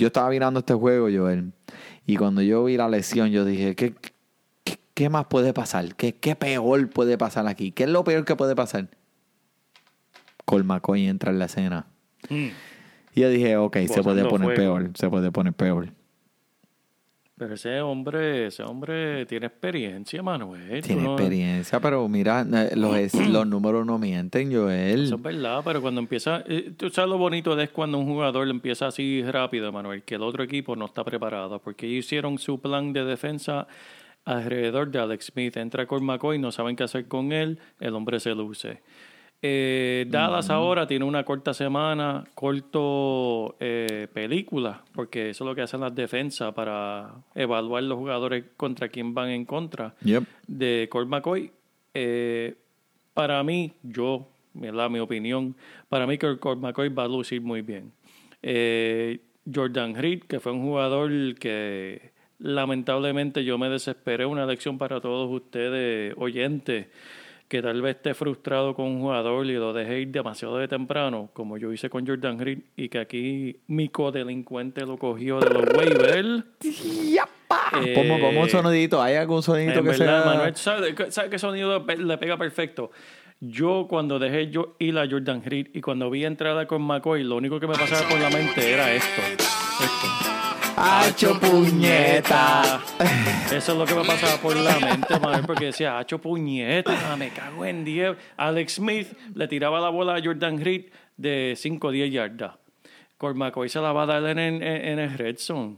[0.00, 1.52] yo estaba mirando este juego, Joel,
[2.06, 3.94] y cuando yo vi la lesión, yo dije, ¿qué,
[4.64, 5.94] qué, qué más puede pasar?
[5.94, 7.70] ¿Qué, ¿Qué peor puede pasar aquí?
[7.70, 8.88] ¿Qué es lo peor que puede pasar?
[10.46, 11.86] Col McCoy entra en la escena.
[12.30, 12.48] Mm.
[13.14, 15.92] Y yo dije, ok, se puede poner peor, se puede poner peor.
[17.40, 20.82] Pero ese hombre, ese hombre tiene experiencia, Manuel.
[20.82, 22.44] Tiene no- experiencia, pero mira,
[22.76, 25.04] los, es- los números no mienten, Joel.
[25.04, 28.46] Eso es verdad, pero cuando empieza, eh, tú sabes lo bonito es cuando un jugador
[28.50, 32.60] empieza así rápido, Manuel, que el otro equipo no está preparado, porque ellos hicieron su
[32.60, 33.66] plan de defensa
[34.26, 35.56] alrededor de Alex Smith.
[35.56, 38.82] Entra con McCoy, no saben qué hacer con él, el hombre se luce.
[39.42, 45.62] Eh, Dallas ahora tiene una corta semana, corto eh, película, porque eso es lo que
[45.62, 50.24] hacen las defensas para evaluar los jugadores contra quién van en contra Yep.
[50.46, 51.50] de Colt McCoy.
[51.94, 52.54] Eh,
[53.14, 54.90] para mí, yo, ¿verdad?
[54.90, 55.56] mi opinión,
[55.88, 57.92] para mí que Colt McCoy va a lucir muy bien.
[58.42, 59.20] Eh,
[59.52, 65.30] Jordan Reed, que fue un jugador que lamentablemente yo me desesperé, una lección para todos
[65.30, 66.86] ustedes oyentes,
[67.50, 71.30] que tal vez esté frustrado con un jugador y lo deje ir demasiado de temprano,
[71.32, 75.64] como yo hice con Jordan Reed, y que aquí mi codelincuente lo cogió de los
[75.74, 76.44] waivers.
[77.82, 79.02] Eh, ponme un sonidito.
[79.02, 80.24] ¿Hay algún sonidito que verdad, sea...?
[80.24, 82.92] Manuel, ¿sabes, ¿sabes qué sonido le pega perfecto?
[83.40, 87.34] Yo cuando dejé yo ir a Jordan Reed y cuando vi entrada con McCoy, lo
[87.34, 89.22] único que me pasaba por la mente era esto.
[90.82, 92.80] ¡Hacho puñeta!
[93.52, 97.28] Eso es lo que me pasaba por la mente, Manuel, porque decía, hacho puñeta, me
[97.28, 98.16] cago en 10.
[98.38, 100.86] Alex Smith le tiraba la bola a Jordan Reed
[101.18, 102.54] de 5 o 10 yardas.
[103.18, 105.76] Con McCoy se la va a dar en, en, en el red zone.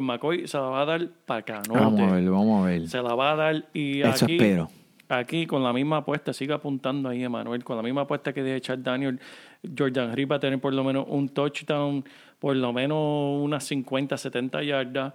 [0.00, 1.70] McCoy se la va a dar para canote.
[1.78, 2.88] Vamos a ver, vamos a ver.
[2.88, 4.68] Se la va a dar y Eso aquí, espero.
[5.08, 8.60] aquí con la misma apuesta, sigue apuntando ahí, Emanuel, con la misma apuesta que dije
[8.60, 9.20] Chad Daniel,
[9.78, 12.04] Jordan Reed va a tener por lo menos un touchdown
[12.42, 15.14] por lo menos unas 50, 70 yardas.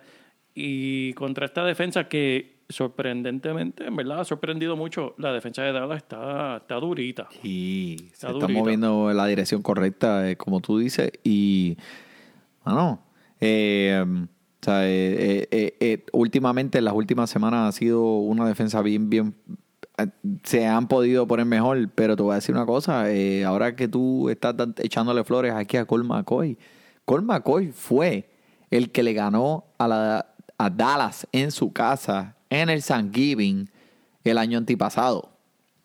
[0.55, 5.97] Y contra esta defensa que sorprendentemente, en verdad, ha sorprendido mucho, la defensa de Dallas
[5.97, 7.27] está, está durita.
[7.43, 8.59] Y se Está está durita.
[8.59, 11.11] moviendo en la dirección correcta, eh, como tú dices.
[11.21, 11.77] Y,
[12.63, 13.01] bueno,
[13.41, 14.27] eh, um, o
[14.61, 19.35] sea, eh, eh, últimamente, en las últimas semanas, ha sido una defensa bien, bien.
[20.43, 23.07] Se han podido poner mejor, pero te voy a decir una cosa.
[23.45, 26.57] ahora que tú estás echándole flores aquí a Cole McCoy,
[27.07, 28.29] Cole McCoy fue
[28.69, 30.25] el que le ganó a, la,
[30.57, 33.69] a Dallas en su casa en el Thanksgiving
[34.25, 35.29] el año antipasado.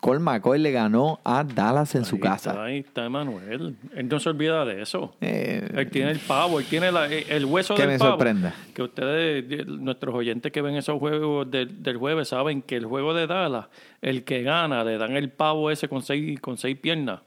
[0.01, 2.49] Cole McCoy le ganó a Dallas en su casa.
[2.49, 3.77] Está, ahí está Emanuel.
[3.95, 5.15] Él no se olvida de eso.
[5.21, 8.11] Eh, Él tiene el pavo, él tiene la- el hueso Que del me pavo.
[8.11, 8.51] sorprende.
[8.75, 13.13] Que ustedes, nuestros oyentes que ven esos juegos del, del jueves, saben que el juego
[13.13, 13.67] de Dallas,
[14.01, 17.21] el que gana, le dan el pavo ese con seis, con seis piernas.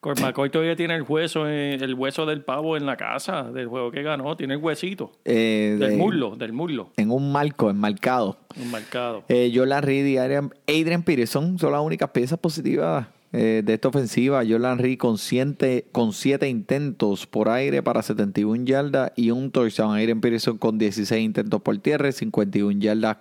[0.00, 3.90] Cormacoy todavía tiene el hueso, eh, el hueso del pavo en la casa del juego
[3.90, 5.12] que ganó, tiene el huesito.
[5.26, 8.38] eh, Del de- muslo, del muslo, En un marco, enmarcado.
[8.56, 9.24] enmarcado.
[9.28, 13.88] Eh, Jordan Reed y Adrian, Adrian Peterson son las únicas piezas positivas eh, de esta
[13.88, 14.42] ofensiva.
[14.48, 19.94] Jordan Reed con, siete, con siete intentos por aire para 71 yardas y un touchdown.
[19.98, 23.18] Adrian Peterson con 16 intentos por tierra, 51 yardas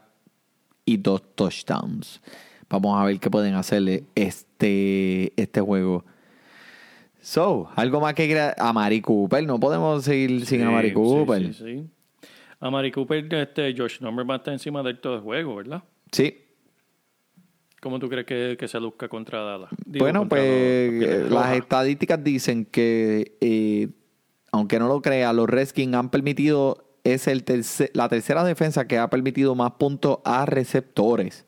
[0.85, 2.21] y dos touchdowns.
[2.69, 6.05] Vamos a ver qué pueden hacerle este, este juego.
[7.21, 9.45] So, algo más que a Mari Cooper.
[9.45, 11.53] No podemos seguir sin Sí, a Mari Cooper.
[11.53, 11.89] Sí, sí,
[12.60, 15.84] A Mari Cooper, este, Josh Norman va a estar encima del todo el juego, ¿verdad?
[16.12, 16.45] sí.
[17.82, 19.69] ¿Cómo tú crees que, que se luzca contra Dallas?
[19.86, 23.88] Digo, Bueno, contra pues los- eh, las estadísticas dicen que, eh,
[24.51, 28.97] aunque no lo crea, los Redskins han permitido, es el terce- la tercera defensa que
[28.97, 31.45] ha permitido más puntos a receptores.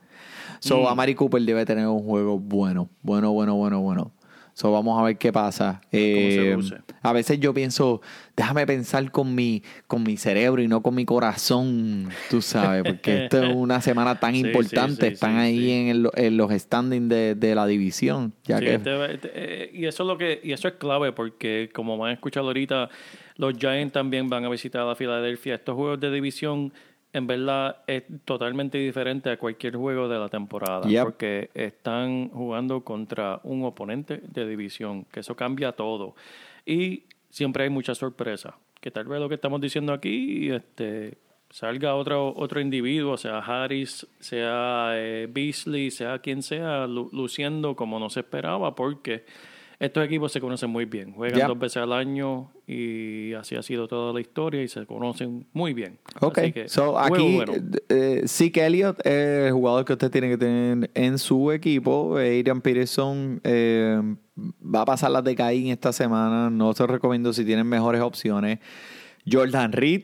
[0.59, 0.87] So, Mm.
[0.87, 4.11] Amari Cooper debe tener un juego bueno, bueno, bueno, bueno, bueno.
[4.53, 5.81] So, vamos a ver qué pasa.
[5.91, 6.55] Eh,
[7.01, 8.01] a veces yo pienso,
[8.35, 13.23] déjame pensar con mi, con mi cerebro y no con mi corazón, tú sabes, porque
[13.23, 15.07] esto es una semana tan Sí, importante.
[15.07, 15.71] sí, Están ahí.
[15.71, 18.33] En, el- en los standings de, de la división.
[18.43, 21.69] Ya que, este- este, eh, y eso es lo que y eso es clave porque
[21.73, 22.89] como van a escuchar ahorita
[23.37, 26.71] los Giants también van a visitar a Filadelfia estos juegos de división
[27.13, 31.03] en verdad es totalmente diferente a cualquier juego de la temporada Yep.
[31.03, 36.15] porque están jugando contra un oponente de división que eso cambia todo
[36.65, 41.17] y siempre hay mucha sorpresa que tal vez lo que estamos diciendo aquí este
[41.49, 47.99] salga otro otro individuo sea Harris sea eh, Beasley sea quien sea lu- luciendo como
[47.99, 49.25] no se esperaba porque
[49.81, 53.87] estos equipos se conocen muy bien juegan dos veces al año y así ha sido
[53.87, 57.53] toda la historia y se conocen muy bien Ok, Así que, so aquí bueno.
[57.89, 62.15] eh, sí que Elliott es el jugador que usted tiene que tener en su equipo.
[62.17, 63.99] Adrian Peterson eh,
[64.63, 66.49] va a pasar las de Caín esta semana.
[66.49, 68.59] No se recomiendo si tienen mejores opciones.
[69.29, 70.03] Jordan Reed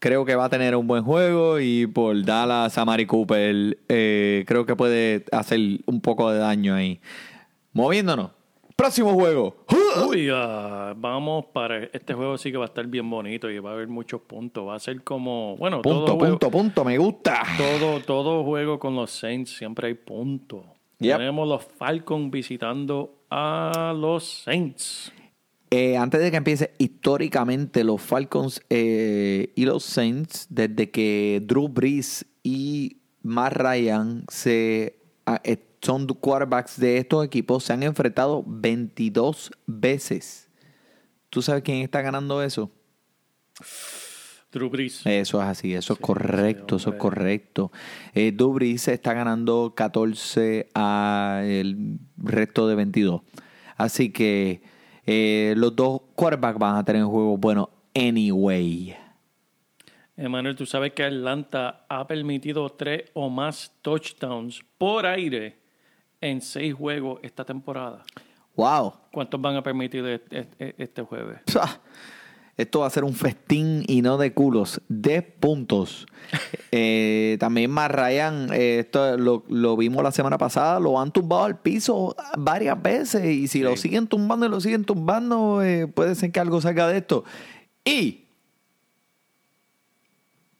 [0.00, 4.44] creo que va a tener un buen juego y por Dallas a Mari Cooper eh,
[4.46, 7.00] creo que puede hacer un poco de daño ahí.
[7.72, 8.30] Moviéndonos.
[8.76, 9.64] Próximo juego.
[10.08, 13.70] Uy, ah, vamos para este juego sí que va a estar bien bonito y va
[13.70, 14.66] a haber muchos puntos.
[14.66, 16.84] Va a ser como, bueno, Punto, todo juego, punto, punto.
[16.84, 17.42] Me gusta.
[17.56, 20.64] todo, todo juego con los Saints siempre hay puntos.
[20.98, 21.18] Yep.
[21.18, 25.12] Tenemos los Falcons visitando a los Saints.
[25.70, 31.66] Eh, antes de que empiece, históricamente los Falcons eh, y los Saints, desde que Drew
[31.68, 38.44] Brees y Matt Ryan se, ah, eh, son quarterbacks de estos equipos, se han enfrentado
[38.46, 40.48] 22 veces.
[41.28, 42.70] ¿Tú sabes quién está ganando eso?
[44.52, 45.04] Drew Brees.
[45.06, 47.72] Eso es así, eso es correcto, sí, eso es correcto.
[48.14, 53.22] Eh, Drew Brees está ganando 14 al resto de 22.
[53.76, 54.62] Así que
[55.04, 58.94] eh, los dos quarterbacks van a tener un juego bueno anyway.
[60.16, 65.61] Emanuel, tú sabes que Atlanta ha permitido tres o más touchdowns por aire
[66.22, 68.02] en seis juegos esta temporada.
[68.56, 68.94] Wow.
[69.12, 71.40] ¿Cuántos van a permitir este, este- este jueves?
[72.56, 76.06] Esto va a ser un festín y no de culos, de puntos.
[76.74, 81.44] Eh, también más Ryan, eh, esto lo, lo vimos la semana pasada, lo han tumbado
[81.44, 86.14] al piso varias veces y si lo siguen tumbando y lo siguen tumbando, eh, puede
[86.14, 87.24] ser que algo salga de esto.
[87.84, 88.24] Y...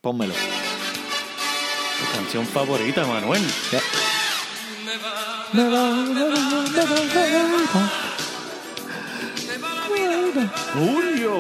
[0.03, 0.35] Pónmelo.
[0.35, 3.41] Tu canción favorita, Manuel.
[3.73, 3.81] Ya.
[10.75, 11.33] Julio.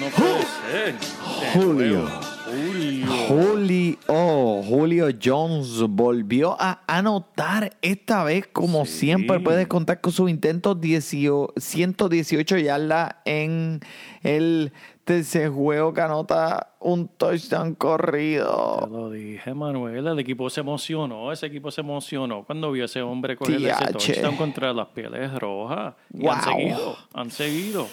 [0.00, 0.94] No puede ser.
[1.54, 2.08] Julio.
[2.46, 3.06] Julio.
[3.28, 8.98] Julio, Julio Jones volvió a anotar esta vez, como Sí.
[9.00, 13.80] siempre puede contar con sus intentos 18 118 yardas en
[14.22, 14.72] el
[15.06, 18.88] de ese juego que anota un touchdown Te corrido.
[18.90, 20.06] lo dije, Manuel.
[20.06, 21.30] El equipo se emocionó.
[21.32, 25.32] Ese equipo se emocionó cuando vio a ese hombre coger ese touchdown contra las pieles
[25.38, 25.94] rojas.
[26.12, 26.52] Y han Wow.
[26.56, 26.96] seguido.
[27.14, 27.86] Han seguido.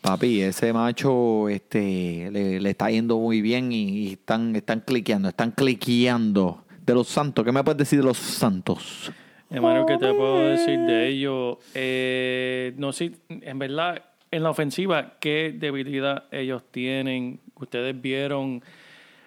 [0.00, 5.28] Papi, ese macho este, le, le está yendo muy bien y, y están, están cliqueando,
[5.28, 6.62] están cliqueando.
[6.84, 9.10] De los santos, ¿qué me puedes decir de los santos?
[9.50, 11.58] Hermano, ¿qué te puedo decir de ellos?
[11.74, 17.40] Eh, no sé, en verdad, en la ofensiva, ¿qué debilidad ellos tienen?
[17.54, 18.62] Ustedes vieron,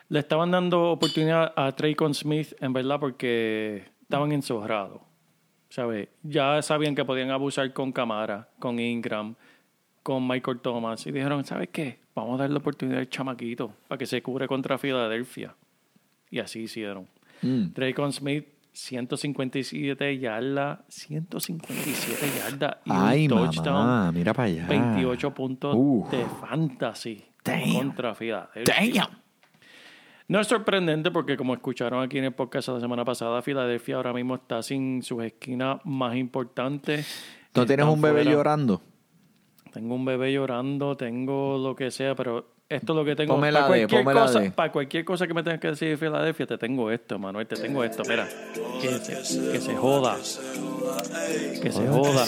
[0.09, 5.01] le estaban dando oportunidad a Traycon Smith, en verdad, porque estaban enzorrados.
[5.69, 6.09] ¿Sabes?
[6.23, 9.35] Ya sabían que podían abusar con Camara, con Ingram,
[10.01, 11.05] con Michael Thomas.
[11.05, 11.99] Y dijeron, ¿sabes qué?
[12.15, 15.55] Vamos a darle oportunidad al chamaquito para que se cubre contra Filadelfia.
[16.31, 17.07] Y así hicieron.
[17.43, 17.73] Mm.
[17.73, 18.47] Draycon Smith,
[18.79, 24.13] 157 yardas, 157 yardas y Ay, un mamá, touchdown.
[24.13, 24.65] mira para allá.
[24.67, 25.75] 28 puntos
[26.11, 27.73] de fantasy Damn.
[27.73, 29.03] contra Filadelfia.
[29.03, 29.19] Damn.
[30.27, 34.13] No es sorprendente porque como escucharon aquí en el podcast la semana pasada, Filadelfia ahora
[34.13, 37.25] mismo está sin sus esquinas más importantes.
[37.55, 38.31] ¿No tienes Están un bebé fuera.
[38.31, 38.81] llorando?
[39.73, 43.33] Tengo un bebé llorando, tengo lo que sea, pero esto es lo que tengo.
[43.33, 45.89] Ponme la para, cualquier ponme la cosa, para cualquier cosa que me tengas que decir
[45.89, 48.03] de Filadelfia, te tengo esto, Manuel, te tengo esto.
[48.07, 48.27] Mira,
[48.79, 50.15] que se, que se joda.
[51.61, 52.25] Que se joda.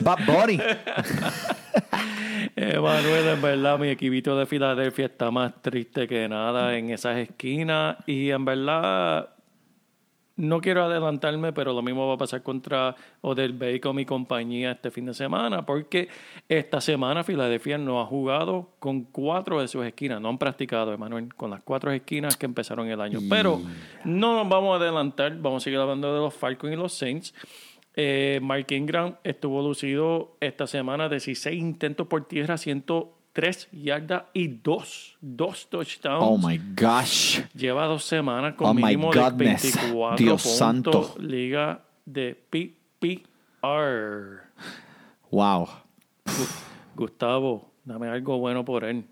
[0.00, 0.60] Bad Bunny.
[2.54, 7.16] Eh, Manuel, en verdad, mi equipito de Filadelfia está más triste que nada en esas
[7.16, 7.96] esquinas.
[8.06, 9.30] Y en verdad,
[10.36, 14.90] no quiero adelantarme, pero lo mismo va a pasar contra Odell Beckham y compañía este
[14.90, 16.08] fin de semana, porque
[16.48, 20.20] esta semana Filadelfia no ha jugado con cuatro de sus esquinas.
[20.20, 23.20] No han practicado, Emanuel, con las cuatro esquinas que empezaron el año.
[23.28, 23.60] Pero
[24.04, 27.34] no nos vamos a adelantar, vamos a seguir hablando de los Falcons y los Saints.
[27.94, 32.56] Eh, Mark Ingram estuvo lucido esta semana 16 intentos por tierra,
[33.34, 36.22] 103 yardas y dos, dos touchdowns.
[36.22, 37.40] Oh my gosh.
[37.54, 39.62] Lleva dos semanas con Oh my mínimo de goodness.
[39.62, 40.58] 24 Dios puntos.
[40.58, 41.14] santo.
[41.18, 44.42] Liga de PPR.
[45.30, 45.68] Wow.
[46.94, 49.04] Gustavo, dame algo bueno por él.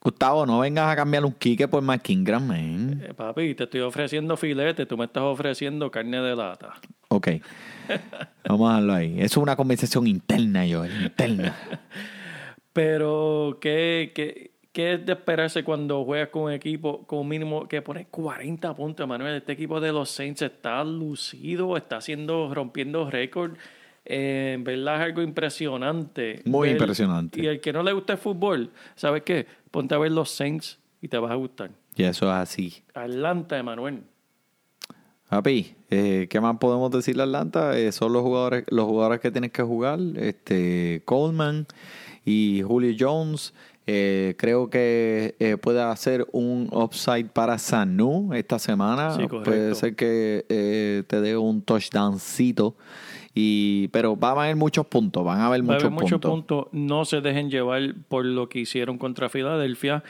[0.00, 3.02] Gustavo, no vengas a cambiar un Kike por Ingram, man.
[3.04, 6.74] Eh, papi, te estoy ofreciendo filete, tú me estás ofreciendo carne de lata.
[7.08, 7.28] Ok.
[8.48, 9.14] Vamos a dejarlo ahí.
[9.16, 11.02] Eso es una conversación interna, Joel.
[11.02, 11.56] Interna.
[12.76, 17.66] Pero, ¿qué, qué, qué es de esperarse cuando juegas con un equipo con un mínimo
[17.66, 19.36] que pone 40 puntos, Manuel?
[19.36, 23.52] Este equipo de los Saints está lucido, está haciendo, rompiendo récord.
[24.04, 26.42] Eh, en verdad es algo impresionante.
[26.44, 27.40] Muy impresionante.
[27.40, 29.46] Y el que no le gusta el fútbol, ¿sabes qué?
[29.70, 31.70] Ponte a ver los Saints y te vas a gustar.
[31.96, 32.84] Y eso es así.
[32.92, 34.02] Atlanta, Emanuel.
[35.30, 37.78] Papi, eh, ¿qué más podemos decirle a Atlanta?
[37.78, 39.98] Eh, son los jugadores, los jugadores que tienes que jugar.
[40.16, 41.66] Este, Coleman
[42.26, 43.54] y Julio Jones.
[43.86, 49.12] Eh, creo que eh, puede hacer un upside para Sanu esta semana.
[49.12, 52.74] Sí, puede ser que eh, te dé un touchdowncito.
[53.32, 56.20] Y, pero van a haber muchos puntos, van a haber Va a muchos haber muchos
[56.20, 56.30] puntos.
[56.30, 56.66] puntos.
[56.72, 60.02] No se dejen llevar por lo que hicieron contra Filadelfia.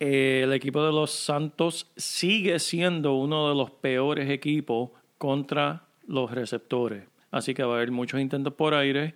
[0.00, 6.30] Eh, el equipo de los Santos sigue siendo uno de los peores equipos contra los
[6.30, 7.04] receptores.
[7.30, 9.14] Así que va a haber muchos intentos por aire.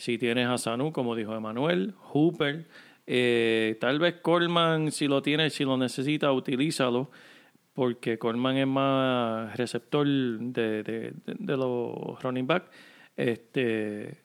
[0.00, 2.66] Si tienes a Sanu, como dijo Emanuel, Hooper,
[3.06, 7.10] eh, tal vez Coleman, si lo tienes, si lo necesita, utilízalo.
[7.74, 12.70] Porque Coleman es más receptor de- de los running back.
[13.14, 14.16] Este,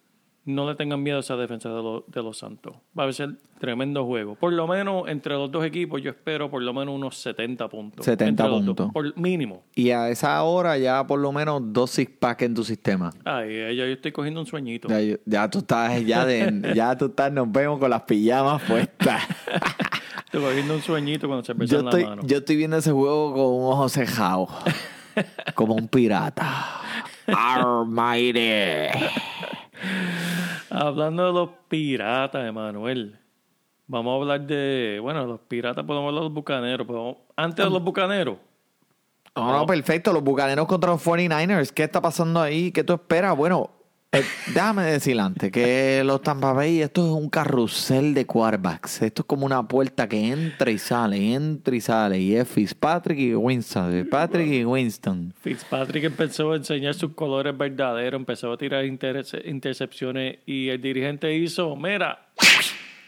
[0.46, 2.76] no le tengan miedo a esa defensa de, los- de los Santos.
[2.98, 4.36] Va a ser tremendo juego.
[4.36, 8.06] Por lo menos entre los dos equipos yo espero por lo menos unos 70 puntos.
[8.06, 8.92] 70 Entre los dos, puntos.
[8.94, 9.64] por mínimo.
[9.74, 13.12] Y a esa hora ya por lo menos dos six pack en tu sistema.
[13.24, 14.88] Ay, ya yo estoy cogiendo un sueñito.
[14.88, 19.24] Ya, ya tú estás, ya, de, ya tú estás, nos vemos con las pijamas puestas.
[20.26, 22.22] Estoy cogiendo un sueñito cuando se Yo en la estoy, mano.
[22.26, 24.48] yo estoy viendo ese juego con un ojo cejado.
[25.56, 26.82] como un pirata.
[27.28, 28.90] Almighty.
[30.76, 33.18] Hablando de los piratas, Emanuel.
[33.88, 35.00] Vamos a hablar de.
[35.02, 36.86] Bueno, los piratas podemos hablar de los bucaneros.
[36.86, 38.38] Pero antes de los bucaneros.
[39.36, 40.12] No, no, perfecto.
[40.12, 41.72] Los bucaneros contra los 49ers.
[41.72, 42.72] ¿Qué está pasando ahí?
[42.72, 43.38] ¿Qué tú esperas?
[43.38, 43.70] Bueno,
[44.16, 49.02] eh, déjame decir antes que los Tampa Bay, esto es un carrusel de quarterbacks.
[49.02, 52.20] Esto es como una puerta que entra y sale, entra y sale.
[52.20, 53.92] Y es Fitzpatrick y Winston.
[53.92, 55.34] Fitzpatrick y Winston.
[55.42, 61.34] Fitzpatrick empezó a enseñar sus colores verdaderos, empezó a tirar interce- intercepciones y el dirigente
[61.36, 62.28] hizo, mira,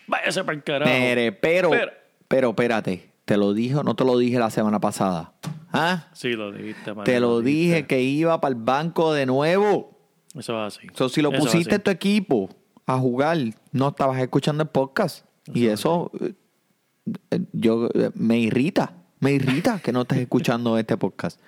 [0.08, 0.92] váyase para el carajo.
[0.92, 1.92] Mere, pero, Pero-
[2.28, 3.10] pero espérate.
[3.26, 5.34] ¿Te lo dije o no te lo dije la semana pasada?
[5.74, 6.08] ¿Ah?
[6.14, 7.88] Sí, lo dijiste, Manuel, Te lo dije dijiste.
[7.88, 9.97] que iba para el banco de nuevo.
[10.38, 10.88] Eso es así.
[10.94, 12.50] So, si lo Eso pusiste en tu equipo,
[12.86, 13.38] a jugar,
[13.72, 15.26] no estabas escuchando el podcast.
[15.54, 16.34] Y eso eh,
[17.32, 21.40] eh, yo eh, me irrita, me irrita que no estés escuchando este podcast.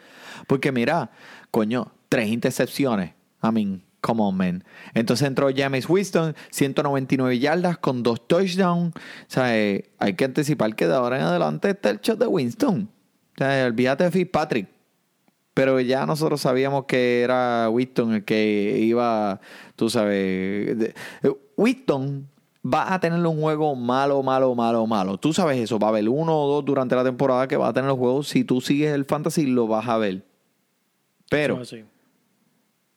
[0.48, 1.12] Porque mira,
[1.52, 3.14] coño, tres intercepciones.
[3.42, 4.64] I mean, come on, man.
[4.94, 8.94] Entonces entró James Winston, 199 yardas con dos touchdowns.
[8.96, 12.28] O sea, eh, hay que anticipar que de ahora en adelante está el shot de
[12.28, 12.90] Winston.
[13.36, 14.79] O sea, olvídate de Fitzpatrick.
[15.62, 19.40] Pero ya nosotros sabíamos que era Winston el que iba,
[19.76, 20.78] tú sabes.
[20.80, 20.94] de-
[21.24, 22.28] eh, Winston
[22.66, 25.18] va a tener un juego malo, malo, malo, malo.
[25.18, 25.78] Tú sabes eso.
[25.80, 28.28] Va a haber uno o dos durante la temporada que va a tener los juegos.
[28.30, 30.24] Si tú sigues el fantasy, lo vas a ver.
[31.30, 31.56] Pero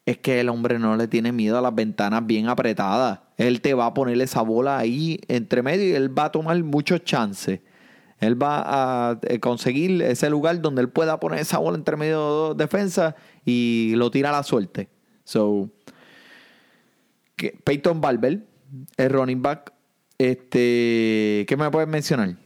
[0.07, 3.21] es que el hombre no le tiene miedo a las ventanas bien apretadas.
[3.37, 6.63] Él te va a poner esa bola ahí entre medio y él va a tomar
[6.63, 7.61] muchos chances.
[8.23, 8.63] Él va
[9.11, 12.57] a eh, conseguir ese lugar donde él pueda poner esa bola entre medio de dos
[12.57, 13.15] defensas
[13.45, 14.89] y lo tira a la suerte.
[15.25, 15.69] So,
[17.37, 18.39] que- Peyton Barber,
[18.97, 19.73] el running back,
[20.19, 22.37] este, ¿qué me puedes mencionar?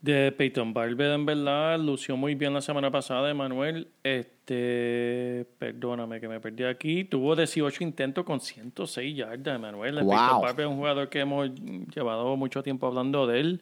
[0.00, 3.86] De Peyton Barber, en verdad, lució muy bien la semana pasada, Emanuel.
[4.02, 7.04] Este, perdóname que me perdí aquí.
[7.04, 10.02] Tuvo 18 intentos con 106 yardas, Emanuel.
[10.02, 10.10] Wow.
[10.10, 11.50] Peyton Barber es un jugador que hemos
[11.94, 13.60] llevado mucho tiempo hablando de él.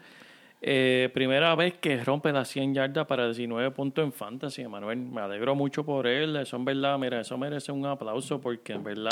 [0.62, 4.98] Eh, primera vez que rompe las 100 yardas para 19 puntos en fantasy, Emanuel.
[4.98, 6.36] Me alegro mucho por él.
[6.36, 9.10] Eso en verdad, mira, eso merece un aplauso porque en verdad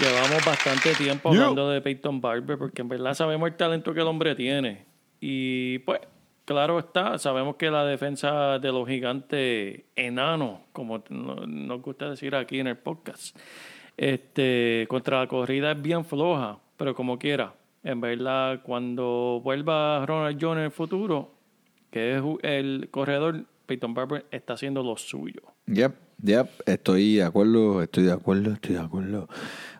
[0.00, 4.06] Llevamos bastante tiempo hablando de Peyton Barber porque en verdad sabemos el talento que el
[4.08, 4.86] hombre tiene.
[5.20, 6.00] Y pues,
[6.44, 12.34] claro está, sabemos que la defensa de los gigantes enanos, como no- nos gusta decir
[12.34, 13.36] aquí en el podcast,
[13.96, 17.54] este, contra la corrida es bien floja, pero como quiera.
[17.84, 21.34] En verdad, cuando vuelva Ronald Jones en el futuro,
[21.90, 25.42] que es el corredor, Peyton Barber está haciendo lo suyo.
[25.66, 29.28] Yep, yep, estoy de acuerdo, estoy de acuerdo, estoy de acuerdo.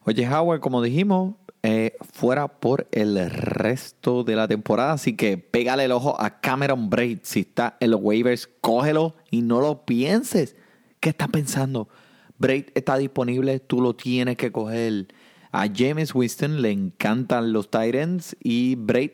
[0.05, 5.87] Oye, Howard, como dijimos, eh, fuera por el resto de la temporada, así que pégale
[5.87, 7.21] el ojo a Cameron Braid.
[7.23, 10.57] Si está en los waivers, cógelo y no lo pienses.
[11.01, 11.89] ¿Qué estás pensando?
[12.37, 15.07] Braid está disponible, tú lo tienes que coger.
[15.57, 19.13] A James Winston le encantan los Titans y Braid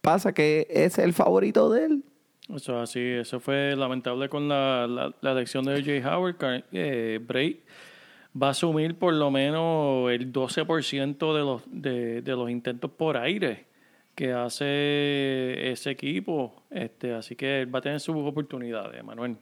[0.00, 2.04] pasa que es el favorito de él.
[2.52, 6.64] Eso es así, eso fue lamentable con la, la, la elección de Jay Howard.
[6.72, 7.20] Eh,
[8.34, 13.66] va a asumir por lo menos el 12% de los, de los intentos por aire
[14.16, 16.64] que hace ese equipo.
[16.68, 19.36] Este, así que él va a tener sus oportunidades, Manuel.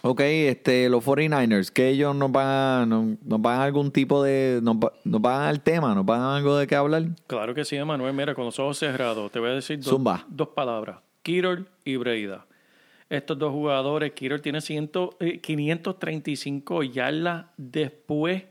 [0.00, 4.22] Ok, este, los 49ers, que ellos nos van a, nos, nos van a algún tipo
[4.22, 7.04] de, nos, nos van al tema, nos van a algo de qué hablar.
[7.26, 8.12] Claro que sí, Manuel.
[8.14, 10.96] Mira, con los ojos cerrados, te voy a decir dos, palabras.
[11.22, 12.46] Kirol y Breida.
[13.10, 14.90] Estos dos jugadores, Kirol tiene 100,
[15.20, 18.42] eh, 535 yardas después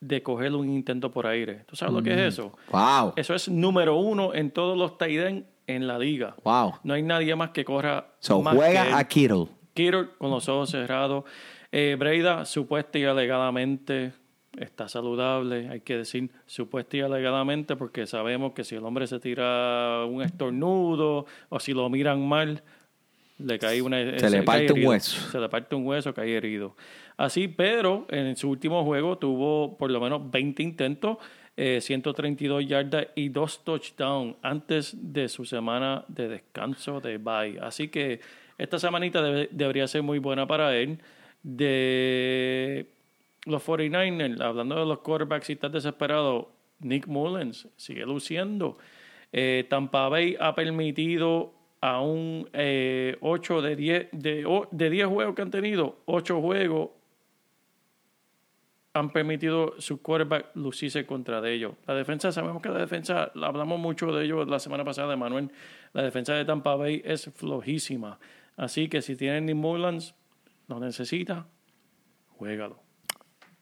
[0.00, 1.60] de coger un intento por aire.
[1.66, 2.18] ¿Tú sabes lo que Mm.
[2.18, 2.56] es eso?
[2.72, 6.34] Wow, Eso es número uno en todos los tight en la liga.
[6.42, 6.74] wow.
[6.82, 8.66] No hay nadie más que corra So, más que él.
[8.66, 9.46] juega a Kittle.
[9.74, 11.24] Kittle con los ojos cerrados.
[11.70, 14.12] Eh, Breida, supuesta y alegadamente,
[14.58, 15.68] está saludable.
[15.68, 20.22] Hay que decir supuesta y alegadamente porque sabemos que si el hombre se tira un
[20.22, 22.62] estornudo o si lo miran mal,
[23.38, 23.98] le cae una...
[24.18, 24.90] Se le cae parte un herido.
[24.90, 25.30] hueso.
[25.30, 26.76] Se le parte un hueso, cae herido.
[27.16, 31.18] Así, pero en su último juego tuvo por lo menos 20 intentos,
[31.56, 37.58] eh, 132 yardas y dos touchdowns antes de su semana de descanso de bye.
[37.60, 38.20] Así que
[38.58, 40.98] esta semanita debe- debería ser muy buena para él.
[41.42, 42.86] De
[43.46, 46.50] los 49ers, hablando de los quarterbacks, si estás desesperado,
[46.80, 48.78] Nick Mullens sigue luciendo.
[49.32, 52.48] Eh, Tampa Bay ha permitido a un
[53.20, 56.90] 8 de 10 de, de 10 juegos que han tenido, 8 juegos
[58.94, 61.72] han permitido su quarterback lucirse contra de ellos.
[61.86, 65.50] La defensa, sabemos que la defensa, hablamos mucho de ellos la semana pasada, Manuel.
[65.92, 68.18] La defensa de Tampa Bay es flojísima.
[68.56, 70.14] Así que si tienen Mullens,
[70.68, 71.46] lo necesita,
[72.38, 72.78] juégalo.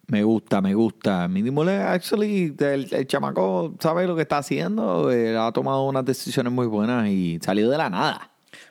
[0.09, 1.27] Me gusta, me gusta.
[1.29, 5.11] Mínimo, actually, el, el chamaco sabe lo que está haciendo.
[5.11, 8.29] eh, ha tomado unas decisiones muy buenas y salió de la nada.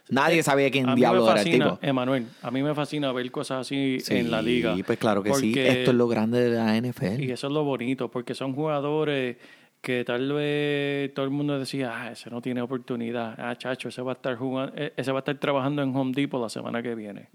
[0.10, 1.80] Nadie sabía quién diablo me era el tipo.
[1.82, 4.76] Emanuel, a mí me fascina ver cosas así Sí, en la liga.
[4.86, 5.54] pues claro que sí.
[5.58, 7.22] Esto es lo grande de la NFL.
[7.24, 9.38] Y eso es lo bonito, porque son jugadores
[9.82, 14.02] que tal vez todo el mundo decía, ah, ese no tiene oportunidad, ah, chacho, ese
[14.02, 16.84] va a estar jugando, eh, ese va a estar trabajando en Home Depot la semana
[16.84, 17.30] que viene,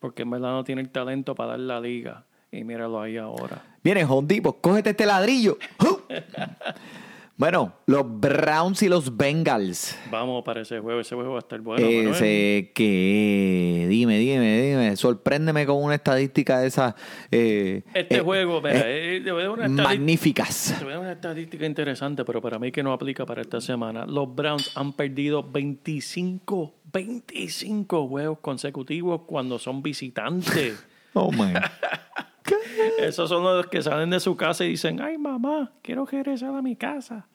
[0.00, 2.24] porque en verdad no tiene el talento para dar la liga.
[2.50, 3.64] Y míralo ahí ahora.
[3.82, 5.58] Viene Home Depot, cógete este ladrillo.
[7.36, 9.98] Bueno, los Browns y los Bengals.
[10.08, 11.00] Vamos para ese juego.
[11.00, 11.84] Ese juego va a estar bueno.
[11.84, 16.94] Ese que, dime, dime, dime, sorpréndeme con una estadística de esas.
[17.32, 20.76] eh, Este eh, juego, mira, eh, eh, una estadística- magníficas.
[20.78, 23.60] te voy a dar una estadística interesante, pero para mí que no aplica para esta
[23.60, 24.06] semana.
[24.06, 30.84] Los Browns han perdido 25, 25 juegos consecutivos cuando son visitantes.
[31.16, 31.54] Oh, man.
[32.98, 36.62] Esos son los que salen de su casa y dicen, ay mamá, quiero regresar a
[36.62, 37.26] mi casa.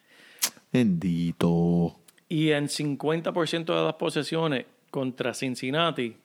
[0.72, 2.00] Bendito.
[2.28, 6.16] Y en 50% de las posesiones contra Cincinnati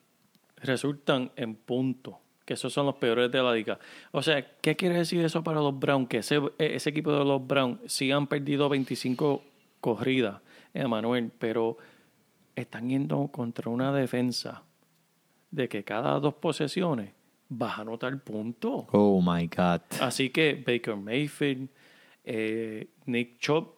[0.56, 3.78] resultan en puntos, que esos son los peores de la liga.
[4.12, 6.08] O sea, ¿qué quiere decir eso para los Browns?
[6.08, 9.42] Que ese, ese equipo de los Browns sí han perdido 25
[9.80, 10.40] corridas,
[10.74, 11.78] Emanuel, pero
[12.54, 14.62] están yendo contra una defensa
[15.50, 17.12] de que cada dos posesiones
[17.48, 18.84] vas a anotar puntos.
[18.92, 19.80] Oh, my God.
[20.00, 21.68] Así que Baker Mayfield,
[22.24, 23.74] eh, Nick Chubb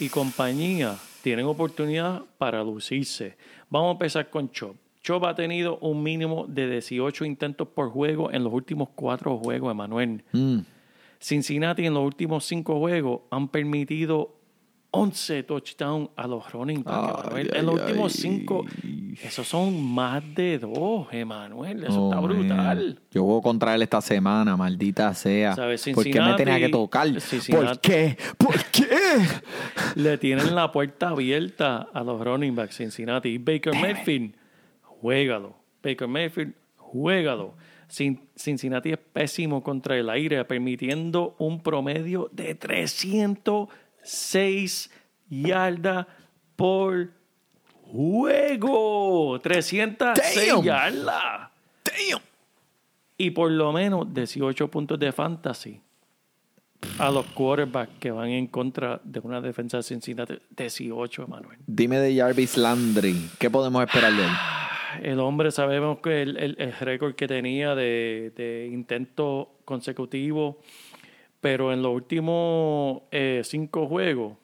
[0.00, 3.36] y compañía tienen oportunidad para lucirse.
[3.70, 4.76] Vamos a empezar con Chubb.
[5.02, 9.70] Chubb ha tenido un mínimo de 18 intentos por juego en los últimos cuatro juegos,
[9.70, 10.24] Emanuel.
[10.32, 10.60] Mm.
[11.20, 14.34] Cincinnati en los últimos cinco juegos han permitido
[14.94, 16.96] 11 touchdowns a los running backs.
[17.32, 17.50] Ay, Emanuel.
[17.52, 18.20] ay, en los últimos ay.
[18.20, 18.64] cinco,
[19.22, 21.84] esos son más de dos, Emanuel.
[21.84, 22.30] Eso Oh, está man.
[22.30, 23.00] brutal.
[23.10, 25.54] Yo voy contra él esta semana, maldita sea.
[25.54, 25.84] ¿Sabes?
[25.94, 27.08] ¿Por qué me tenía que tocar?
[27.50, 28.16] ¿Por qué?
[28.38, 28.86] ¿Por qué?
[29.96, 33.30] Le tienen la puerta abierta a los running backs Cincinnati.
[33.30, 34.34] Y Baker Mayfield,
[34.82, 35.56] juégalo.
[35.82, 37.54] Baker Mayfield, juégalo.
[37.88, 42.54] Cin- Cincinnati es pésimo contra el aire, permitiendo un promedio de
[44.04, 44.90] 306
[45.30, 46.06] yardas
[46.56, 47.10] por
[47.90, 49.40] juego.
[49.40, 50.62] 306 Damn.
[50.62, 51.50] yardas.
[53.16, 55.80] Y por lo menos 18 puntos de fantasy
[56.98, 60.34] a los quarterbacks que van en contra de una defensa de Cincinnati.
[60.56, 61.58] 18, Manuel.
[61.66, 63.30] Dime de Jarvis Landry.
[63.38, 64.30] ¿Qué podemos esperar de él?
[65.02, 70.54] El hombre, sabemos que el, el- el récord que tenía de, de intentos consecutivos,
[71.44, 74.38] pero en los últimos eh, cinco juegos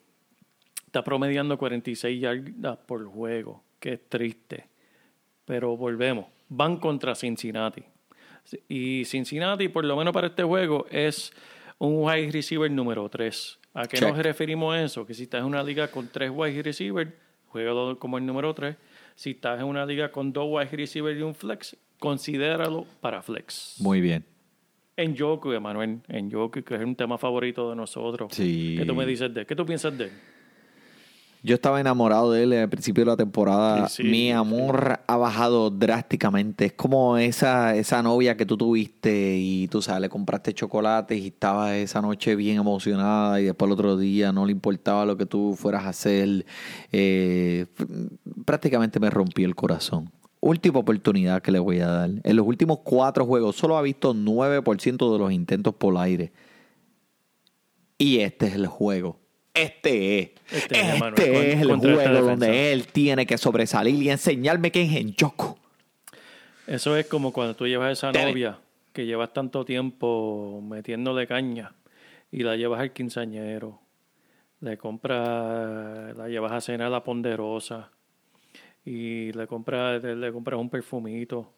[0.85, 4.67] está promediando 46 yardas por juego, que es triste.
[5.47, 7.83] Pero volvemos, van contra Cincinnati.
[8.69, 11.33] Y Cincinnati, por lo menos para este juego, es
[11.79, 13.59] un wide receiver número 3.
[13.73, 14.09] ¿A qué Check.
[14.11, 15.07] nos referimos eso?
[15.07, 17.11] Que si estás en una liga con tres wide receivers,
[17.47, 18.77] juégalo como el número 3.
[19.15, 23.77] Si estás en una liga con dos wide receivers y un flex, considéralo para flex.
[23.79, 24.23] Muy bien.
[25.01, 28.31] En Joku, Emanuel, en Joku, que es un tema favorito de nosotros.
[28.35, 28.75] Sí.
[28.77, 29.47] ¿Qué tú me dices de él?
[29.47, 30.11] ¿Qué tú piensas de él?
[31.43, 33.89] Yo estaba enamorado de él al principio de la temporada.
[33.89, 36.67] Sí, sí, Mi amor ha bajado drásticamente.
[36.67, 41.29] Es como esa, esa novia que tú tuviste y tú sabes, le compraste chocolates y
[41.29, 45.25] estaba esa noche bien emocionada y después el otro día no le importaba lo que
[45.25, 46.45] tú fueras a hacer.
[46.93, 47.65] Eh,
[48.45, 50.11] prácticamente me rompió el corazón.
[50.41, 52.11] Última oportunidad que le voy a dar.
[52.23, 56.33] En los últimos cuatro juegos solo ha visto 9% de los intentos por aire.
[57.99, 59.19] Y este es el juego.
[59.53, 60.31] Este es.
[60.51, 64.97] Este es, Este, es el juego donde él tiene que sobresalir y enseñarme que es
[64.97, 65.59] en Yoko.
[66.67, 68.59] Eso es como cuando tú llevas a esa novia
[68.93, 71.75] que llevas tanto tiempo metiéndole caña
[72.33, 73.81] y la llevas al quinceañero,
[74.61, 77.91] le compras, la llevas a cenar a la ponderosa
[78.85, 81.53] y le compras, le, compras un perfumito.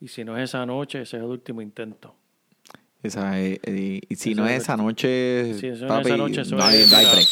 [0.00, 2.14] Y si no es esa noche, ese es el último intento.
[3.02, 6.06] Esa es- y, y si no es es esa noche, Si eso no papi, es
[6.08, 7.28] esa noche, eso no hay, es, no hay mira, break.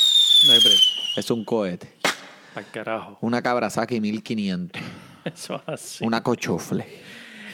[0.47, 0.79] no hay break.
[1.17, 1.89] Es un cohete.
[2.55, 3.19] Al carajo.
[3.21, 4.83] Una Kawasaki 1500.
[5.25, 6.05] Eso es así.
[6.07, 6.87] Una cochufle.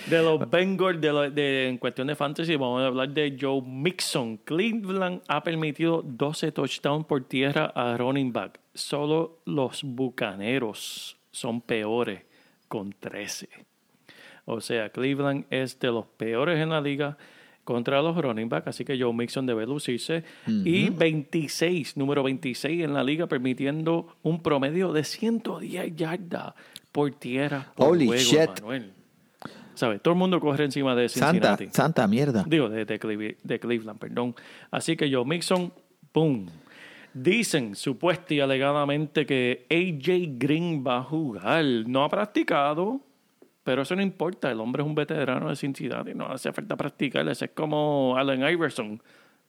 [0.09, 3.61] De los Bengals, de, lo- de- en cuestión de fantasy, vamos a hablar de Joe
[3.63, 4.37] Mixon.
[4.39, 8.61] Cleveland ha permitido 12 touchdowns por tierra a running back.
[8.75, 12.23] Solo los Bucaneros son peores
[12.69, 13.49] con 13.
[14.47, 17.17] O sea, Cleveland es de los peores en la liga
[17.65, 20.23] contra los running back, así que Joe Mixon debe lucirse.
[20.47, 26.55] Y 26, número 26 en la liga, permitiendo un promedio de 110 yardas
[26.93, 28.61] por tierra por Holy juego, shit.
[28.61, 28.93] Manuel.
[29.75, 30.01] ¿Sabes?
[30.03, 31.69] Todo el mundo corre encima de Santa, Cincinnati.
[31.73, 32.45] santa mierda.
[32.47, 34.37] Digo, de, de Cleveland, perdón.
[34.71, 35.73] Así que Joe Mixon,
[36.13, 36.47] ¡boom!
[37.15, 41.65] Dicen supuesta y alegadamente que AJ Green va a jugar.
[41.87, 43.01] No ha practicado,
[43.63, 44.51] pero eso no importa.
[44.51, 46.13] El hombre es un veterano de Cincinnati.
[46.13, 47.29] No hace falta practicar.
[47.29, 49.01] Ese es como Allen Iverson.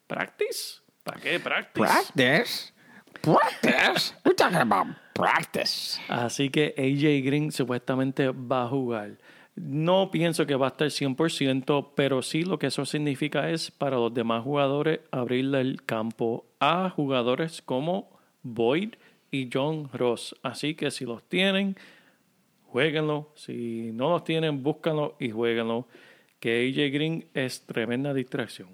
[0.05, 0.82] ¿Practice?
[1.03, 1.86] ¿Para qué practice?
[1.86, 2.74] Practice?
[3.22, 4.13] Practice?
[4.24, 5.99] We're talking about practice.
[6.07, 9.18] Así que AJ Green supuestamente va a jugar.
[9.55, 13.95] No pienso que va a estar 100%, pero sí lo que eso significa es para
[13.95, 18.09] los demás jugadores abrirle el campo a jugadores como
[18.43, 18.95] Boyd
[19.32, 20.36] y John Ross.
[20.43, 21.76] Así que si los tienen,
[22.68, 23.30] jueguenlo.
[23.36, 25.88] Si no los tienen, búscanlo y jueguenlo.
[26.39, 28.70] Que AJ Green es tremenda distracción.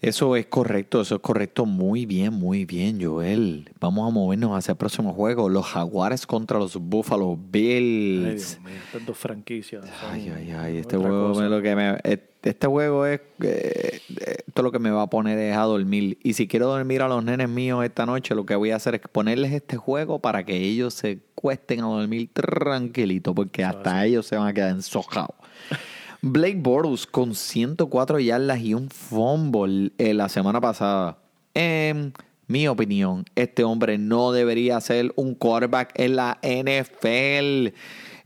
[0.00, 1.66] Eso es correcto, eso es correcto.
[1.66, 3.68] Muy bien, muy bien, Joel.
[3.80, 5.48] Vamos a movernos hacia el próximo juego.
[5.48, 8.52] Los Jaguares contra los Buffalo Ay, Bills.
[8.52, 9.84] Dios mío, estas dos franquicias.
[10.08, 11.42] Ay, ay, ay, este juego, cosa.
[11.42, 11.98] me- lo que me,
[12.42, 14.00] este juego es, eh,
[14.46, 16.18] esto lo que me va a poner es a dormir.
[16.22, 18.94] Y si quiero dormir a los nenes míos esta noche, lo que voy a hacer
[18.94, 24.26] es ponerles este juego para que ellos se cuesten a dormir tranquilito, porque hasta ellos
[24.26, 25.34] se van a quedar ensojados.
[26.22, 31.18] Blake Bortles con 104 yardas y un fumble eh, la semana pasada.
[31.54, 32.12] En
[32.48, 37.74] mi opinión, este hombre no debería ser un quarterback en la NFL.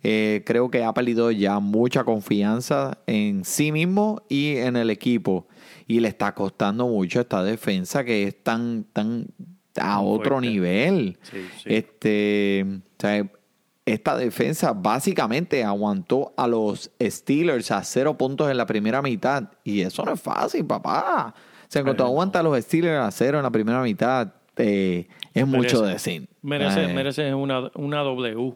[0.03, 5.47] Eh, creo que ha perdido ya mucha confianza en sí mismo y en el equipo.
[5.87, 9.27] Y le está costando mucho esta defensa que es tan, tan
[9.81, 10.49] a otro fuerte.
[10.49, 11.19] nivel.
[11.23, 11.75] Sí, sí.
[11.75, 13.31] Este, o sea,
[13.85, 19.51] esta defensa básicamente aguantó a los Steelers a cero puntos en la primera mitad.
[19.65, 21.35] Y eso no es fácil, papá.
[21.37, 22.05] O sea, tú Bueno.
[22.05, 26.29] aguantas a los Steelers a cero en la primera mitad, eh, es mucho decir.
[26.43, 28.55] Merece, Eh, merece una, una W.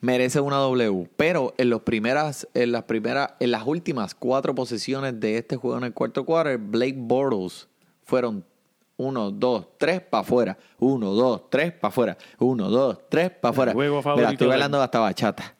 [0.00, 1.08] merece una W.
[1.16, 5.78] Pero en los primeras, en las primeras, en las últimas cuatro posiciones de este juego
[5.78, 7.68] en el cuarto quarter, Blake Bortles
[8.04, 8.44] fueron
[8.98, 10.58] uno, dos, tres para afuera.
[10.78, 12.16] Uno, dos, tres para afuera.
[12.38, 13.74] Uno, dos, tres para afuera.
[13.74, 15.54] Mira, estoy bailando hasta bachata.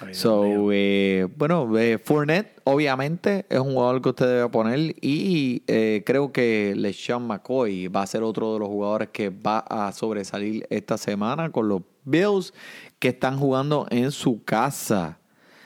[0.00, 5.62] Ay, So, eh, bueno, eh, Fournette obviamente es un jugador que usted debe poner y
[5.66, 9.92] eh, creo que LeSean McCoy va a ser otro de los jugadores que va a
[9.92, 12.52] sobresalir esta semana con los Bills
[12.98, 15.19] que están jugando en su casa.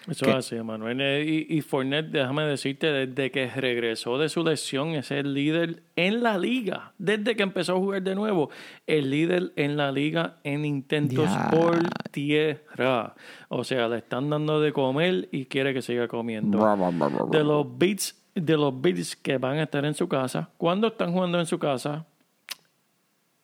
[0.09, 1.01] Eso es así, Manuel.
[1.01, 5.83] Eh, Y, y Fournette, déjame decirte, desde que regresó de su lesión, es el líder
[5.97, 6.93] en la liga.
[6.99, 8.51] Desde que empezó a jugar de nuevo,
[8.87, 11.79] el líder en la liga en intentos por
[12.11, 13.15] tierra.
[13.49, 16.59] O sea, le están dando de comer y quiere que siga comiendo.
[16.59, 17.39] Bra, bra, bra, bra, bra.
[17.39, 21.13] De los beats, de los beats que van a estar en su casa, cuando están
[21.13, 22.07] jugando en su casa,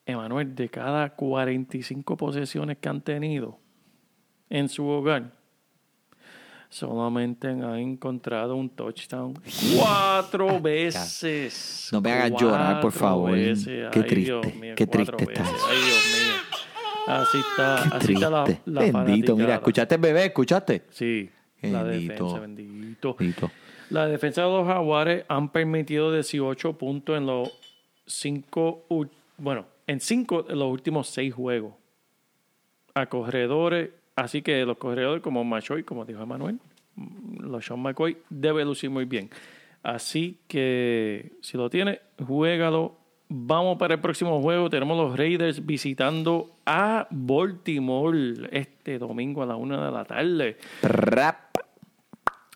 [0.05, 3.59] Emanuel, de cada 45 posesiones que han tenido
[4.49, 5.33] en su hogar,
[6.71, 9.35] solamente han encontrado un touchdown
[9.77, 11.89] cuatro veces.
[11.93, 13.33] No me hagas llorar, por favor.
[13.33, 13.91] veces.
[13.93, 15.57] Qué Ay, triste, Dios mío, qué triste está veces.
[15.57, 15.67] eso.
[15.69, 16.35] Ay, Dios mío.
[17.07, 19.55] Así está, Qué así está la, la Bendito, mira.
[19.57, 20.27] ¿escuchaste bebé?
[20.27, 20.83] ¿Escuchaste?
[20.91, 21.29] Sí,
[21.63, 22.13] la Bendito.
[22.25, 23.15] defensa, bendito.
[23.19, 23.51] Bendito.
[23.91, 27.51] La defensa de los Jaguares han permitido 18 puntos en los
[28.07, 28.87] cinco,
[29.39, 31.75] bueno, en cinco de los últimos seis juegos.
[32.95, 36.59] A corredores, así que los corredores como Machoy, como dijo Manuel,
[37.41, 39.31] los Sean McCoy, debe lucir muy bien.
[39.83, 42.99] Así que si lo tiene, juégalo.
[43.29, 44.69] Vamos para el próximo juego.
[44.69, 50.59] Tenemos los Raiders visitando a Baltimore este domingo a la una de la tarde.
[50.83, 51.51] Rap.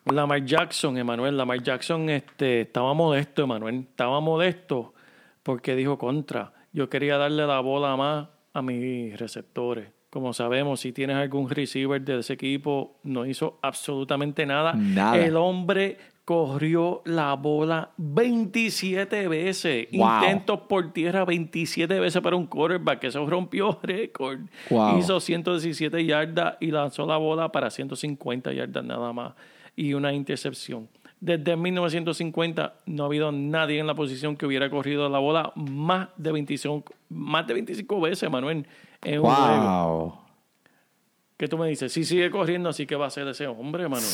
[0.05, 3.87] Lamar Jackson, Emanuel, Lamar Jackson este, estaba modesto, Emanuel.
[3.89, 4.93] Estaba modesto
[5.41, 6.53] porque dijo contra.
[6.73, 9.94] Yo quería darle la bola más a mis receptores.
[10.15, 14.71] Como sabemos, si tienes algún receiver de ese equipo, no hizo absolutamente nada.
[14.71, 15.17] Nada.
[15.17, 19.89] El hombre corrió la bola 27 veces.
[19.91, 20.23] Wow.
[20.23, 23.03] Intentos por tierra 27 veces para un quarterback.
[23.03, 24.39] Eso rompió récord.
[24.69, 24.99] Wow.
[24.99, 29.33] Hizo 117 yardas y lanzó la bola para 150 yardas nada más
[29.75, 30.87] y una intercepción.
[31.19, 36.07] Desde 1950 no ha habido nadie en la posición que hubiera corrido la bola más
[36.15, 38.65] de 25, más de 25 veces, Manuel,
[39.05, 39.99] en un juego.
[40.03, 40.13] Wow.
[41.37, 41.91] ¿Qué tú me dices?
[41.91, 44.09] Si sigue corriendo, así que va a ser ese hombre, Manuel.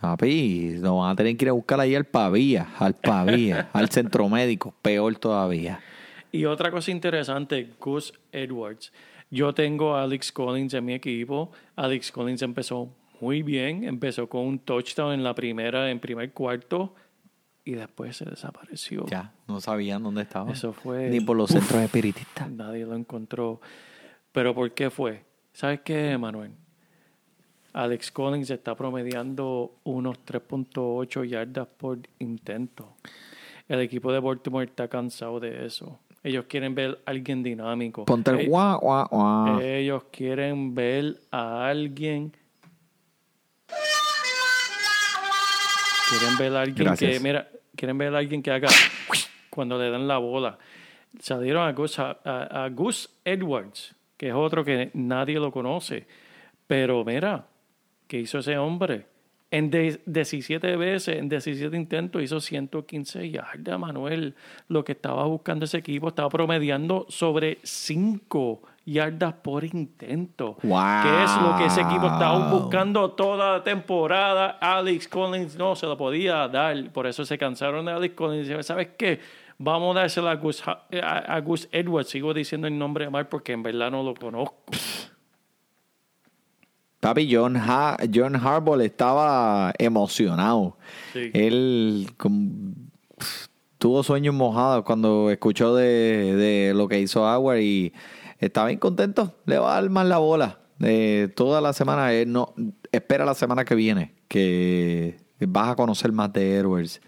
[0.00, 3.90] Papi, nos van a tener que ir a buscar ahí al Pavía, al Pavía, al
[3.90, 5.80] centro médico, peor todavía.
[6.32, 8.90] Y otra cosa interesante, Gus Edwards.
[9.30, 11.52] Yo tengo a Alex Collins en mi equipo.
[11.76, 12.88] Alex Collins empezó
[13.20, 16.94] muy bien, empezó con un touchdown en la primera, en primer cuarto,
[17.66, 19.04] y después se desapareció.
[19.06, 20.50] Ya, no sabían dónde estaba.
[20.50, 21.58] Eso fue- Ni por los Uf.
[21.60, 22.50] centros espiritistas.
[22.50, 23.60] Nadie lo encontró.
[24.32, 25.22] ¿Pero por qué fue?
[25.52, 26.52] ¿Sabes qué, Manuel?
[27.74, 32.94] Alex Collins está promediando unos 3.8 yardas por intento.
[33.68, 35.98] El equipo de Baltimore está cansado de eso.
[36.22, 38.04] Ellos quieren ver a alguien dinámico.
[38.04, 39.60] Ponte el Eh, guau, guau, guau.
[39.60, 42.32] Ellos quieren ver a alguien.
[46.10, 47.10] Quieren ver a alguien Gracias.
[47.12, 48.68] que, mira, quieren ver a alguien que haga
[49.50, 50.58] cuando le dan la bola.
[51.18, 56.06] Salieron a Gus, a, a- a Gus Edwards, que es otro que nadie lo conoce.
[56.68, 57.44] Pero mira,
[58.06, 59.04] ¿qué hizo ese hombre?
[59.50, 64.36] En de- 17 veces, en 17 intentos, hizo 115 yardas, Manuel.
[64.68, 70.56] Lo que estaba buscando ese equipo estaba promediando sobre 5 yardas por intento.
[70.62, 71.02] Wow.
[71.02, 74.50] Que es lo que ese equipo estaba buscando toda la temporada.
[74.60, 76.92] Alex Collins no se lo podía dar.
[76.92, 78.64] Por eso se cansaron de Alex Collins.
[78.64, 79.18] ¿Sabes qué?
[79.64, 82.10] Vamos a dársela a Gus, Ha- a, a Gus Edwards.
[82.10, 84.56] Sigo diciendo el nombre mal porque en verdad no lo conozco.
[87.00, 90.76] Papi, John, Ha- John Harbaugh estaba emocionado.
[91.12, 91.30] Sí.
[91.32, 92.08] Él
[93.78, 97.92] tuvo sueños mojados cuando escuchó de, de lo que hizo Howard y
[98.38, 99.34] estaba bien contento.
[99.46, 100.58] Le va a dar más la bola.
[100.80, 102.54] Eh, toda la semana, eh, no,
[102.90, 107.00] espera la semana que viene que vas a conocer más de Edwards.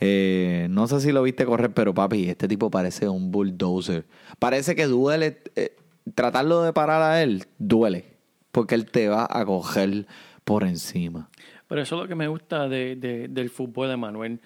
[0.00, 4.04] Eh, no sé si lo viste correr, pero papi, este tipo parece un bulldozer.
[4.38, 5.40] Parece que duele.
[5.56, 5.76] eh,
[6.14, 8.04] tratarlo de parar a él, duele.
[8.52, 10.06] Porque él te va a coger
[10.44, 11.30] por encima.
[11.68, 14.40] Pero eso es lo que me gusta de, de- del fútbol, Emanuel.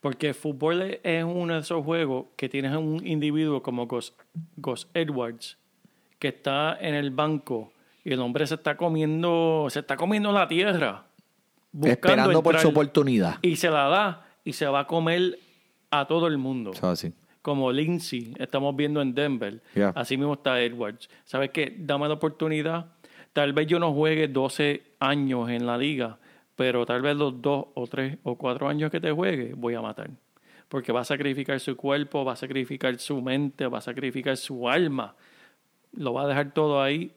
[0.00, 4.14] Porque el fútbol es uno de esos juegos que tienes a un individuo como Gus,
[4.56, 5.58] Gus Edwards,
[6.18, 7.72] que está en el banco
[8.04, 11.04] y el hombre se está comiendo, se está comiendo la tierra.
[11.84, 13.36] Esperando por su oportunidad.
[13.42, 15.38] Y se la da y se va a comer
[15.90, 16.72] a todo el mundo.
[16.82, 17.12] Así.
[17.42, 19.62] Como Lindsay, estamos viendo en Denver.
[19.74, 19.90] Yeah.
[19.96, 21.08] Así mismo está Edwards.
[21.24, 21.74] ¿Sabes qué?
[21.78, 22.86] Dame la oportunidad.
[23.32, 26.18] Tal vez yo no juegue 12 años en la liga,
[26.54, 29.80] pero tal vez los dos o tres o cuatro años que te juegue, voy a
[29.80, 30.10] matar.
[30.68, 34.68] Porque va a sacrificar su cuerpo, va a sacrificar su mente, va a sacrificar su
[34.68, 35.14] alma.
[35.92, 37.12] Lo va a dejar todo ahí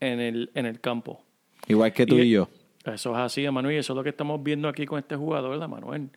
[0.00, 1.22] en el, en el campo.
[1.68, 2.48] Igual que tú y, Y- yo.
[2.84, 6.10] Eso es así, Emanuel, eso es lo que estamos viendo aquí con este jugador, Emanuel.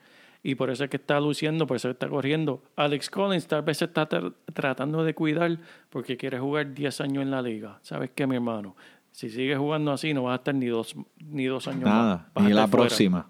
[0.49, 2.61] Y por eso es que está luciendo, por eso está corriendo.
[2.77, 5.57] Alex Collins tal vez se está tra- tratando de cuidar
[5.89, 7.79] porque quiere jugar 10 años en la liga.
[7.81, 8.73] ¿Sabes qué, mi hermano?
[9.11, 11.93] Si sigues jugando así, no vas a estar ni dos, ni dos años más.
[11.93, 12.31] Nada.
[12.33, 12.71] A Ni la fuera.
[12.87, 13.29] próxima.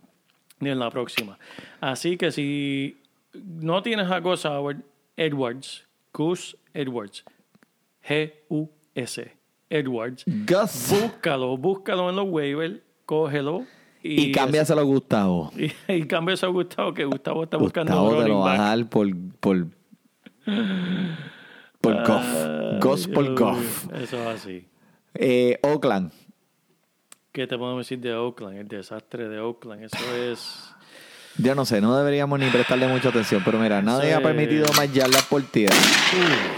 [0.59, 1.39] Ni en la próxima.
[1.81, 2.97] Así que si
[3.33, 4.45] no tienes a Gus
[5.15, 7.23] Edwards, Gus Edwards,
[8.07, 9.33] G-U-S,
[9.69, 10.89] Edwards, Gus.
[11.01, 13.65] búscalo, búscalo en los waivers, cógelo
[14.03, 15.51] Y, cámbiaselo a Gustavo.
[15.57, 18.53] y, y cambia eso a Gustavo, que Gustavo está buscando un Gustavo te lo va
[18.53, 18.67] a back.
[18.79, 19.07] dar por.
[19.39, 19.67] por.
[21.81, 22.25] por Goff.
[22.25, 23.93] Ay, Goff por Goff.
[23.93, 24.67] Eso es así.
[25.13, 26.11] Eh, Oakland.
[27.31, 28.57] ¿Qué te podemos decir de Oakland?
[28.57, 29.83] El desastre de Oakland.
[29.83, 30.73] Eso es.
[31.39, 34.91] Yo no sé, no deberíamos ni prestarle mucha atención, pero mira, nadie ha permitido más
[34.91, 35.75] yardas por tierra.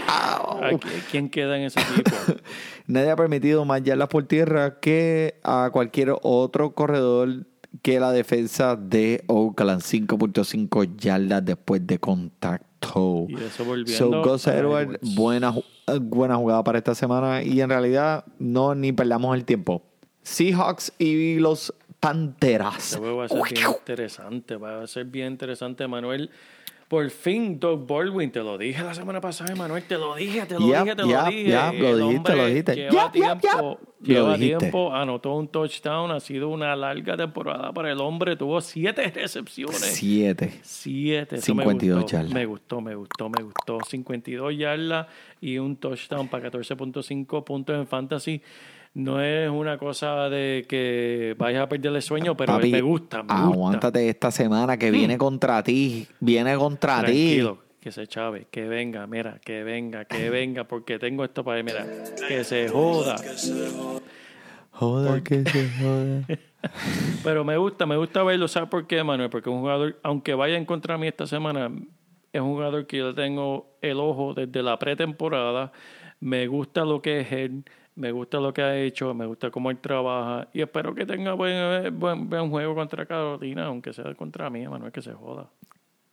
[0.08, 2.10] ¿a qui- ¿Quién queda en ese equipo?
[2.86, 7.46] Nadie ha permitido más yardas por tierra que a cualquier otro corredor
[7.82, 9.80] que la defensa de Oakland.
[9.82, 13.26] 5.5 yardas después de contacto.
[13.28, 15.54] Y eso volviendo So, Gus a Edwards, buena,
[16.00, 17.42] buena jugada para esta semana.
[17.42, 19.82] Y en realidad, no ni perdamos el tiempo.
[20.22, 22.92] Seahawks y los Panteras.
[22.94, 26.30] Este va a ser bien interesante, va a ser bien interesante, Manuel.
[26.88, 30.54] Por fin, Doug Baldwin, te lo dije la semana pasada, Manuel, te lo dije, te
[30.58, 31.44] lo Yep, dije, te yep, lo dije.
[31.44, 32.74] yep, lo El dijiste, lo dijiste.
[32.74, 38.34] Lleva tiempo, lleva tiempo, anotó un touchdown, ha sido una larga temporada para el hombre,
[38.34, 39.76] tuvo siete recepciones.
[39.78, 40.58] Siete.
[40.62, 41.36] Siete.
[41.36, 42.32] eso 52 me gustó, yardas.
[42.32, 43.78] Me gustó, me gustó, me gustó.
[43.88, 45.06] 52 yardas
[45.40, 48.42] y un touchdown para 14.5 puntos en fantasy.
[48.92, 53.22] No es una cosa de que vayas a perder el sueño, pero Papi, me gusta,
[53.22, 53.44] me gusta.
[53.44, 56.08] Aguántate esta semana que viene contra ti.
[56.18, 61.24] Viene contra Tranquilo, que se chave, que venga, mira, que venga, que venga, porque tengo
[61.24, 61.86] esto para mira,
[62.26, 63.14] que se joda.
[63.16, 63.52] ti.
[64.72, 66.24] Joder, que se joda.
[67.24, 68.48] Pero me gusta, me gusta verlo.
[68.48, 69.30] ¿Sabes por qué, Manuel?
[69.30, 71.70] Porque un jugador, aunque vaya en contra de mí esta semana,
[72.32, 75.72] es un jugador que yo le tengo el ojo desde la pretemporada.
[76.20, 77.64] Me gusta lo que es él,
[78.00, 80.48] me gusta lo que ha hecho, me gusta cómo él trabaja.
[80.54, 84.90] Y espero que tenga buen, buen, buen juego contra Carolina, aunque sea contra mí, Manuel,
[84.90, 85.50] que se joda.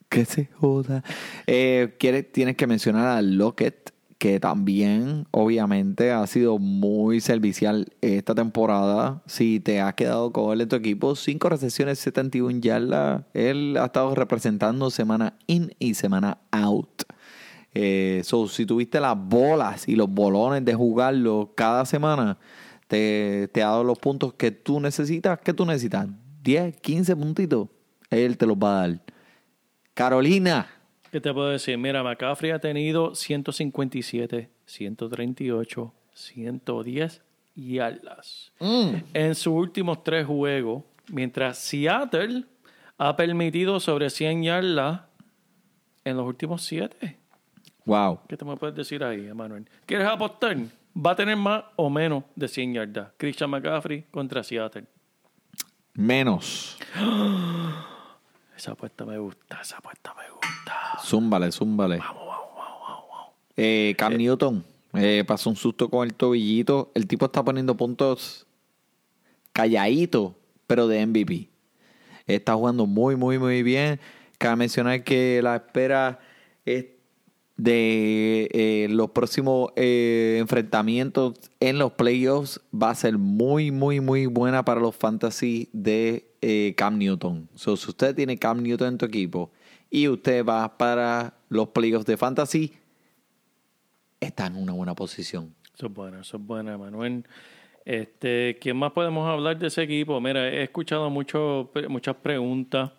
[0.09, 1.03] Que se joda.
[1.47, 8.33] Eh, ¿quieres- tienes que mencionar a Lockett, que también, obviamente, ha sido muy servicial esta
[8.33, 9.21] temporada.
[9.27, 13.23] Si te has quedado con él en tu equipo, 5 recepciones, 71 yardas.
[13.33, 17.03] Él ha estado representando semana in y semana out.
[17.73, 22.37] Eh, so, si tuviste las bolas y los bolones de jugarlo cada semana,
[22.87, 25.39] te, te ha dado los puntos que tú necesitas.
[25.39, 26.07] ¿Qué tú necesitas?
[26.43, 27.67] 10, 15 puntitos.
[28.09, 29.01] Él te los va a dar.
[29.93, 30.67] Carolina.
[31.11, 31.77] ¿Qué te puedo decir?
[31.77, 37.21] Mira, McCaffrey ha tenido 157, 138, 110
[37.55, 42.45] yardas en sus últimos tres juegos, mientras Seattle
[42.97, 45.01] ha permitido sobre 100 yardas
[46.03, 47.17] en los últimos siete.
[47.87, 48.19] Wow.
[48.27, 49.65] ¿Qué te me puedes decir ahí, Emanuel?
[49.85, 50.57] ¿Quieres apostar?
[50.93, 53.11] Va a tener más o menos de 100 yardas.
[53.15, 54.83] Christian McCaffrey contra Seattle.
[55.93, 56.77] Menos.
[58.57, 60.97] Esa apuesta me gusta, esa apuesta me gusta.
[61.05, 61.99] Zúmbale, zúmbale.
[63.55, 66.91] Eh, Cam Newton eh, pasó un susto con el tobillito.
[66.95, 68.47] El tipo está poniendo puntos
[69.53, 70.35] calladito,
[70.65, 71.49] pero de MVP.
[72.25, 73.99] Está jugando muy, muy, muy bien.
[74.39, 76.19] Cabe mencionar que la espera
[76.65, 76.96] es
[77.57, 84.27] de eh, los próximos eh, enfrentamientos en los playoffs va a ser muy, muy, muy
[84.27, 87.49] buena para los fantasy de eh, Cam Newton.
[87.55, 89.51] So, si usted tiene Cam Newton en tu equipo
[89.89, 92.73] y usted va para los playoffs de fantasy,
[94.19, 95.55] está en una buena posición.
[95.75, 97.25] Eso es bueno, eso es bueno, Manuel.
[97.85, 100.19] Este, ¿Quién más podemos hablar de ese equipo?
[100.21, 102.91] Mira, he escuchado mucho, muchas preguntas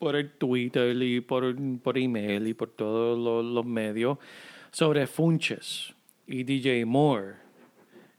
[0.00, 4.16] por el Twitter y por, por email y por todos los, los medios
[4.72, 5.92] sobre Funches
[6.26, 7.34] y DJ Moore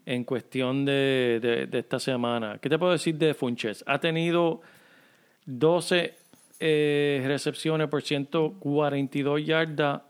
[0.05, 2.59] en cuestión de, de- de esta semana.
[2.59, 3.83] ¿Qué te puedo decir de Funches?
[3.87, 4.61] Ha tenido
[5.47, 6.13] 12
[6.59, 10.03] eh, recepciones por 142 yardas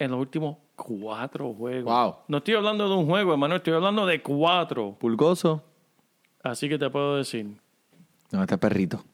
[0.00, 1.84] en los últimos cuatro juegos.
[1.84, 2.14] Wow.
[2.26, 4.96] No estoy hablando de un juego, hermano, estoy hablando de cuatro.
[4.98, 5.62] Pulgoso.
[6.42, 7.46] Así que te puedo decir,
[8.32, 9.04] No, este perrito.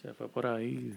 [0.00, 0.94] se fue por ahí.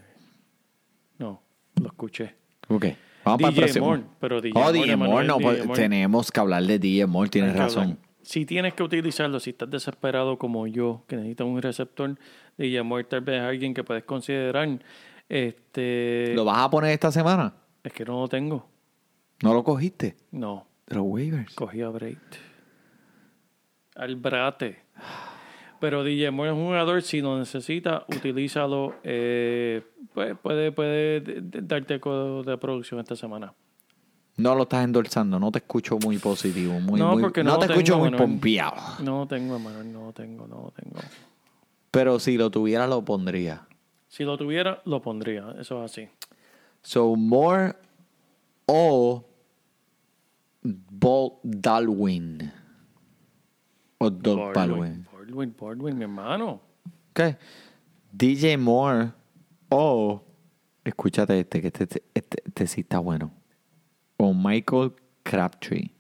[1.22, 1.42] No,
[1.80, 2.36] lo escuché.
[2.68, 2.86] Ok.
[3.24, 3.86] Vamos para el DJ próximo.
[3.86, 5.82] Moore, pero DJ oh, Moore, DJ Moore, no, DJ pues, Moore.
[5.82, 7.84] tenemos que hablar de DJ Moore, tienes razón.
[7.84, 7.98] hablar.
[8.24, 12.18] Si tienes que utilizarlo, si estás desesperado como yo, que necesitas un receptor,
[12.58, 14.68] DJ Moore tal vez es alguien que puedes considerar.
[15.30, 17.54] Este, ¿Lo vas a poner esta semana?
[17.84, 18.68] es que no lo tengo.
[19.44, 20.16] ¿No lo cogiste?
[20.32, 21.54] No, De los waivers.
[21.56, 22.18] cogí a Braid.
[23.96, 24.82] Al Brate.
[25.82, 28.96] Pero DJ Moore es un jugador, si lo necesita, utilízalo.
[29.04, 29.82] Eh,
[30.14, 33.54] pues puede, puede darte co- de producción esta semana.
[34.38, 36.80] No lo estás endulzando, no te escucho muy positivo.
[36.80, 38.22] Muy, No, muy- porque no no te escucho muy Manuel.
[38.30, 38.76] pompeado.
[39.04, 41.00] No tengo, hermano, no tengo, no tengo.
[41.90, 43.68] Pero si lo tuviera, lo pondría.
[44.08, 45.56] Si lo tuviera, lo pondría.
[45.60, 46.08] Eso es así.
[46.84, 47.74] So, Moore
[48.68, 49.26] o
[50.64, 52.52] Bolt Dalwin.
[53.98, 55.06] O Doug Baldwin.
[55.32, 56.62] Baldwin, Baldwin, mi hermano.
[57.12, 57.36] Ok.
[58.12, 59.12] DJ Moore
[59.70, 60.22] o.
[60.84, 63.32] Escúchate este, que este, este, este- este sí está bueno.
[64.18, 65.92] O Michael Crabtree.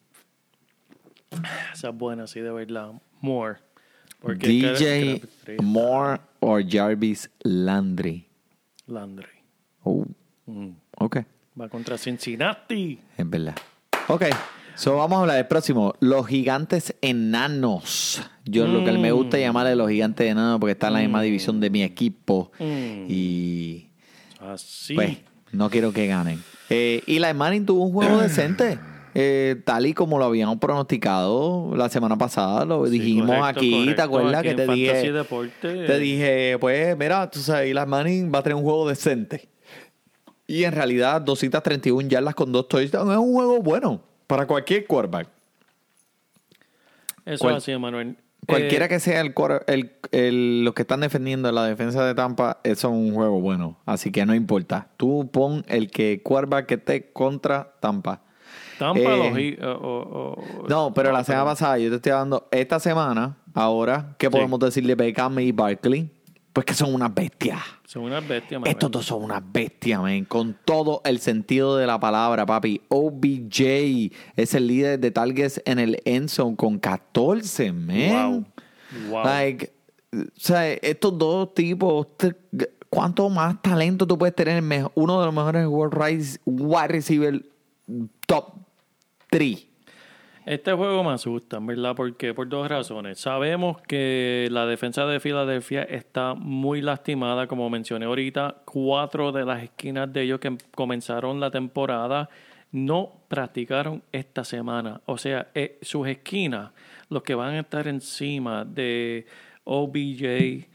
[1.73, 2.93] Esa es buena, sí, de verdad.
[3.21, 3.59] More.
[4.19, 5.21] Porque DJ
[5.61, 8.27] Moore o Jarvis Landry.
[8.87, 9.27] Landry.
[9.83, 10.05] Oh,
[10.47, 10.71] Mm.
[10.97, 11.17] ok.
[11.59, 12.99] Va contra Cincinnati.
[13.17, 13.55] Es verdad.
[14.09, 14.23] Ok.
[14.75, 15.93] So vamos a hablar del próximo.
[15.99, 18.21] Los gigantes enanos.
[18.45, 21.59] Yo lo que me gusta llamarle los gigantes enanos porque está en la misma división
[21.59, 22.51] de mi equipo.
[22.59, 23.05] Mm.
[23.07, 23.89] Y
[24.39, 24.95] Así.
[24.95, 25.17] pues
[25.51, 26.41] no quiero que ganen.
[26.69, 28.79] Eh, y la Manning tuvo un juego decente.
[29.13, 33.93] eh, tal y como lo habíamos pronosticado la semana pasada, lo Sí, dijimos correcto, aquí,
[33.95, 35.11] ¿te acuerdas Aquí que te dije?
[35.11, 35.85] Deporte.
[35.85, 39.49] Te dije, pues, mira, tú sabes, Eli Manning va a tener un juego decente.
[40.47, 45.27] Y en realidad, 231 yardas con dos touchdowns es un juego bueno para cualquier quarterback.
[47.25, 48.15] Eso cual- es así, Manuel.
[48.47, 49.33] Cualquiera Eh, que sea el,
[49.67, 53.77] el, el- los que están defendiendo la defensa de Tampa, eso es un juego bueno.
[53.85, 54.87] Así que no importa.
[54.97, 58.21] Tú pon el que quarterback que esté contra Tampa.
[58.79, 62.79] Tampa eh, o- o- o- No, pero la semana pasada yo te estoy hablando esta
[62.79, 66.09] semana, ahora, ¿qué podemos decir de Beckham y Barkley?
[66.53, 67.59] Pues que son unas bestias.
[67.85, 68.71] Son unas bestias, Manuel.
[68.71, 70.25] Estos dos son unas bestias, man.
[70.25, 72.81] Con todo el sentido de la palabra, papi.
[72.89, 78.09] OBJ es el líder de targets en el end zone con 14, man.
[78.09, 78.45] Wow.
[79.11, 79.23] Wow.
[79.23, 79.71] Like,
[80.13, 82.07] o sea, estos dos tipos,
[82.89, 84.61] ¿cuánto más talento tú puedes tener?
[84.95, 87.45] Uno de los mejores World Rise- wide receiver
[88.27, 88.55] top
[89.29, 89.67] 3.
[90.45, 93.19] Este juego me asusta, verdad, porque por dos razones.
[93.19, 98.63] Sabemos que la defensa de Filadelfia está muy lastimada, como mencioné ahorita.
[98.65, 102.27] Cuatro de las esquinas de ellos que comenzaron la temporada
[102.71, 105.01] no practicaron esta semana.
[105.05, 106.71] O sea, eh, sus esquinas,
[107.09, 109.27] los que van a estar encima de
[109.63, 110.67] OBJ,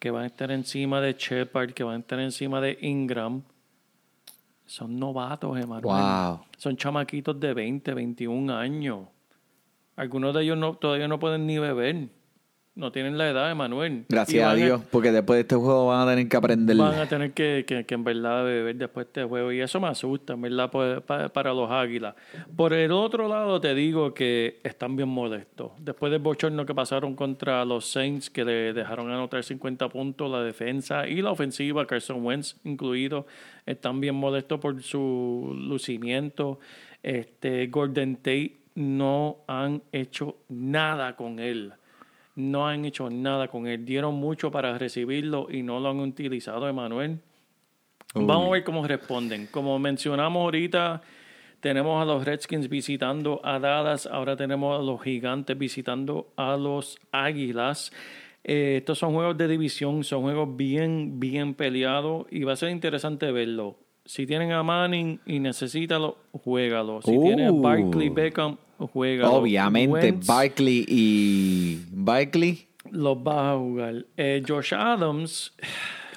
[0.00, 3.42] que van a estar encima de Shepard, que van a estar encima de Ingram,
[4.66, 5.82] son novatos, Emanuel.
[5.82, 6.40] Wow.
[6.56, 9.06] Son chamaquitos de 20, 21 años.
[9.96, 12.08] Algunos de ellos no, todavía no pueden ni beber.
[12.76, 13.98] No tienen la edad, Emanuel.
[14.08, 16.76] Y Gracias a Dios, porque después de este juego van a tener que aprender.
[16.76, 19.52] Van a tener que, que, que en verdad beber después de este juego.
[19.52, 22.16] Y eso me asusta, en verdad, pues, pa- para los águilas.
[22.56, 25.70] Por el otro lado, te digo que están bien molestos.
[25.78, 30.42] Después del bochorno que pasaron contra los Saints, que le dejaron anotar 50 puntos, la
[30.42, 33.24] defensa y la ofensiva, Carson Wentz incluido,
[33.66, 36.58] están bien molestos por su lucimiento.
[37.04, 41.72] Este, Gordon Tate no han hecho nada con él.
[42.34, 43.84] No han hecho nada con él.
[43.84, 47.20] Dieron mucho para recibirlo y no lo han utilizado, Emanuel.
[48.14, 48.24] Uy.
[48.24, 49.48] Vamos a ver cómo responden.
[49.50, 51.02] Como mencionamos ahorita,
[51.60, 56.98] tenemos a los Redskins visitando a Dallas, ahora tenemos a los Gigantes visitando a los
[57.10, 57.92] Águilas.
[58.44, 62.68] Eh, estos son juegos de división, son juegos bien, bien peleados y va a ser
[62.68, 63.76] interesante verlo.
[64.06, 67.00] Si tienen a Manning y necesítalo, juégalo.
[67.02, 67.60] Si tienen a Uh.
[67.62, 69.32] Barkley Beckham, juégalo.
[69.34, 71.80] Obviamente, Wentz, Barkley y.
[71.90, 72.68] Barkley.
[72.90, 74.04] los vas a jugar.
[74.16, 75.52] Eh, Josh Adams,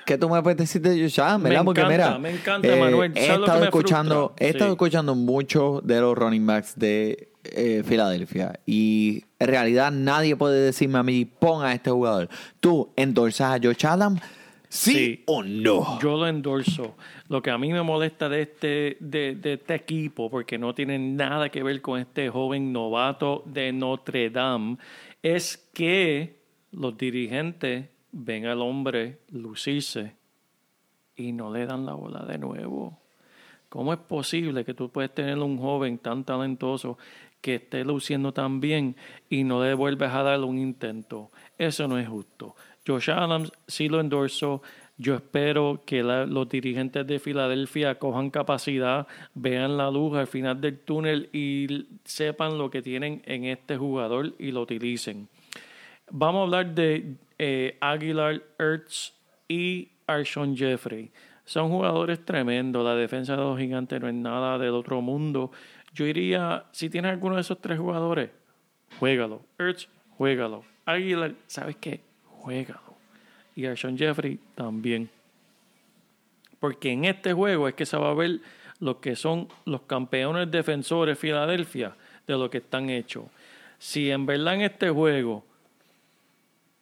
[0.06, 1.66] ¿Qué tú me puedes decir de Josh Allen, Me verdad?
[1.66, 3.12] Porque encanta, mira, me encanta, Manuel.
[3.16, 4.72] He ¿Sabes lo que estado escuchando, he estado Sí.
[4.74, 10.98] escuchando mucho de los running backs de eh, Filadelfia y en realidad nadie puede decirme
[11.00, 12.30] a mí pon a este jugador.
[12.62, 14.20] ¿Tú endorsas a Josh Allen?
[14.70, 15.24] ¿Sí, Sí.
[15.28, 16.00] o no?
[16.02, 16.96] Yo lo endorso.
[17.30, 21.00] Lo que a mí me molesta de este, de, de este equipo, porque no tiene
[21.00, 24.78] nada que ver con este joven novato de Notre Dame,
[25.24, 26.42] es que
[26.72, 30.16] los dirigentes ven al hombre lucirse
[31.16, 33.00] y no le dan la bola de nuevo.
[33.70, 36.98] ¿Cómo es posible que tú puedes tener un joven tan talentoso
[37.42, 38.96] que esté luciendo tan bien
[39.30, 41.32] y no le vuelves a dar un intento?
[41.58, 42.56] Eso no es justo.
[42.88, 44.62] Josh Adams sí lo endorsó.
[44.98, 50.80] Yo espero que los dirigentes de Filadelfia cojan capacidad, vean la luz al final del
[50.80, 55.28] túnel y sepan lo que tienen en este jugador y lo utilicen.
[56.10, 59.14] Vamos a hablar de eh, Aguilar, Ertz
[59.48, 61.12] y Arshon Jeffrey.
[61.46, 62.84] Son jugadores tremendos.
[62.84, 65.52] La defensa de los gigantes no es nada del otro mundo.
[65.94, 68.32] Yo diría, si tienes alguno de esos tres jugadores,
[69.00, 69.44] juégalo.
[69.60, 70.64] Ertz, juégalo.
[70.86, 72.07] Aguilar, ¿sabes qué?
[72.48, 72.96] Juégalo.
[73.56, 75.10] Y Arshon Jeffrey también.
[76.60, 78.40] Porque en este juego es que se va a ver
[78.80, 81.96] lo que son los campeones defensores Filadelfia
[82.26, 83.26] de lo que están hechos.
[83.80, 85.44] Si en verdad en este juego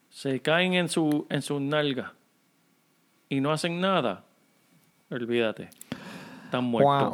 [0.10, 2.12] se caen en su en sus nalgas
[3.28, 4.24] y no hacen nada,
[5.10, 5.70] olvídate.
[6.46, 7.14] Están muertos.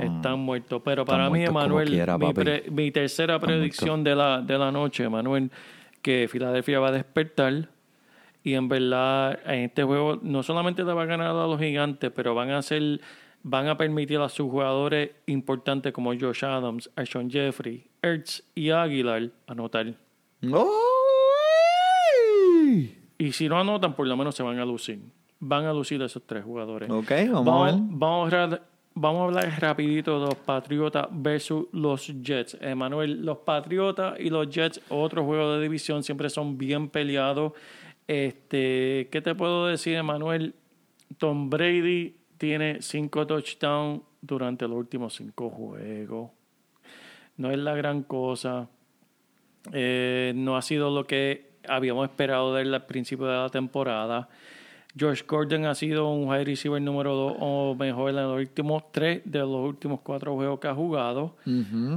[0.00, 0.80] Están muertos.
[0.84, 5.50] Pero para mí, Emanuel, mi, mi tercera predicción de la, de la noche, Emanuel,
[6.02, 7.68] que Filadelfia va a despertar.
[8.42, 12.10] Y en verdad, en este juego no solamente le va a ganar a los gigantes,
[12.14, 13.00] pero van a hacer,
[13.42, 19.28] van a permitir a sus jugadores importantes como Josh Adams, Ashon Jeffrey, Ertz y Aguilar
[19.46, 19.92] anotar.
[20.42, 20.58] ¡Ay!
[23.18, 25.00] Y si no anotan, por lo menos se van a lucir.
[25.38, 26.90] Van a lucir esos tres jugadores.
[26.90, 27.80] Ok, vamos, a ver.
[27.90, 28.62] Vamos a, ra-
[29.00, 32.58] vamos a hablar rapidito de los Patriotas versus los Jets.
[32.60, 37.54] Emanuel, los Patriotas y los Jets, otro juego de división, siempre son bien peleados.
[38.06, 40.54] Este, ¿Qué te puedo decir, Emanuel?
[41.16, 46.30] Tom Brady tiene cinco touchdowns durante los últimos cinco juegos.
[47.38, 48.68] No es la gran cosa.
[49.72, 54.28] Eh, no ha sido lo que habíamos esperado de él al principio de la temporada.
[54.96, 59.22] George Gordon ha sido un wide receiver número 2 o mejor en los últimos tres
[59.24, 61.36] de los últimos cuatro juegos que ha jugado.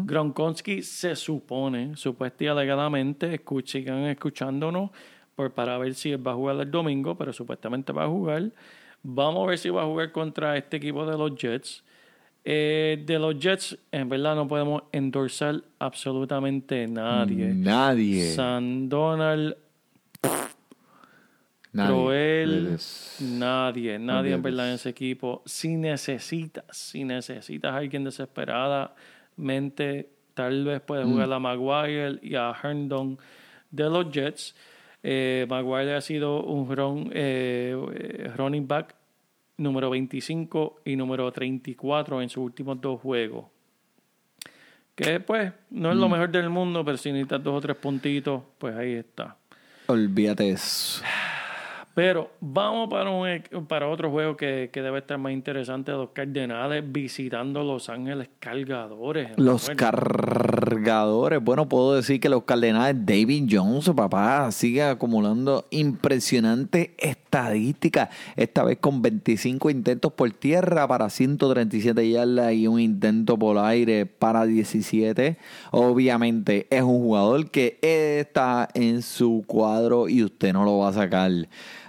[0.06, 4.92] Gronkowski se supone, supuestamente y alegadamente, escuch- sigan escuchándonos
[5.36, 8.52] por, para ver si él va a jugar el domingo, pero supuestamente va a jugar.
[9.02, 11.84] Vamos a ver si va a jugar contra este equipo de los Jets.
[12.46, 17.54] Eh, de los Jets, en verdad no podemos endorsar absolutamente nadie.
[17.54, 18.32] Nadie.
[18.34, 19.56] San Donald,
[21.74, 22.44] nadie.
[22.44, 25.42] Eres- nadie, nadie en verdad en ese equipo.
[25.46, 32.54] Si necesitas, si necesitas a alguien desesperadamente, tal vez puedes jugar a Maguire y a
[32.62, 33.18] Herndon
[33.72, 34.56] de los Jets.
[35.04, 38.96] Eh, Maguire ha sido un run- eh, running back
[39.58, 43.46] número 25 y número 34 en sus últimos dos juegos.
[44.96, 48.44] Que pues no es lo mejor del mundo, pero si necesitas dos o tres puntitos,
[48.60, 49.36] pues ahí está.
[49.88, 51.04] Olvídate eso.
[51.94, 55.92] Pero vamos para, un, para otro juego que, que debe estar más interesante.
[55.92, 59.38] Los Cardenales visitando Los Ángeles Cargadores.
[59.38, 61.44] Los Bueno, cargadores.
[61.44, 68.10] Bueno, puedo decir que los cardenales David Jones, papá, sigue acumulando impresionante estadística.
[68.36, 74.08] Esta vez con 25 intentos por tierra para 137 yardas y un intento por aire
[74.08, 75.38] para 17.
[75.70, 80.94] Obviamente es un jugador que está en su cuadro y usted no lo va a
[80.94, 81.32] sacar.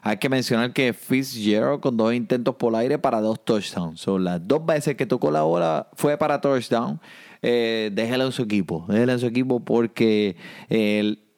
[0.06, 4.02] Hay que mencionar que Fitzgerald con dos intentos por aire para dos touchdowns.
[4.02, 7.00] Son las dos veces que tocó la bola fue para touchdown.
[7.40, 8.84] Eh, déjelo en su equipo.
[8.86, 10.36] Déjelo en su equipo porque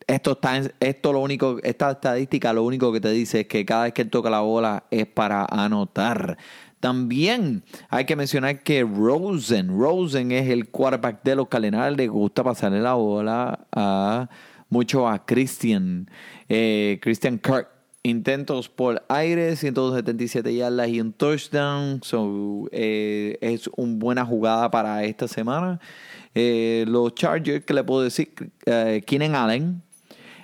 [0.09, 3.85] esto está esto lo único, esta estadística lo único que te dice es que cada
[3.85, 6.37] vez que toca la bola es para anotar.
[6.81, 12.43] También hay que mencionar que Rosen, Rosen es el quarterback de los Cardenales, le gusta
[12.43, 14.29] pasarle la bola a
[14.71, 16.11] mucho a Christian,
[16.49, 17.76] eh, Christian Kirk.
[18.07, 22.01] Intentos por aire, 177 yardas y un touchdown.
[22.05, 25.81] So, eh, es una buena jugada para esta semana.
[26.33, 28.33] Eh, los Chargers, que le puedo decir?
[28.65, 29.83] Eh, Keenan Allen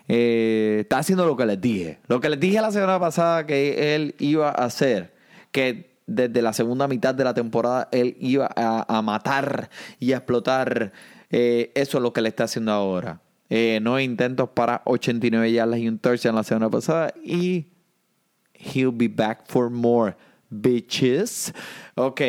[0.09, 2.01] eh, está haciendo lo que les dije.
[2.09, 5.15] Lo que les dije la semana pasada que él iba a hacer.
[5.53, 10.17] Que desde la segunda mitad de la temporada él iba a, a matar y a
[10.17, 10.91] explotar.
[11.31, 13.21] Eh, eso es lo que le está haciendo ahora.
[13.55, 17.13] Eh, no intentos para 89 yardas y un touchdown la semana pasada.
[17.23, 17.67] Y
[18.55, 20.17] he'll be back for more,
[20.49, 21.53] bitches.
[21.95, 22.23] Ok.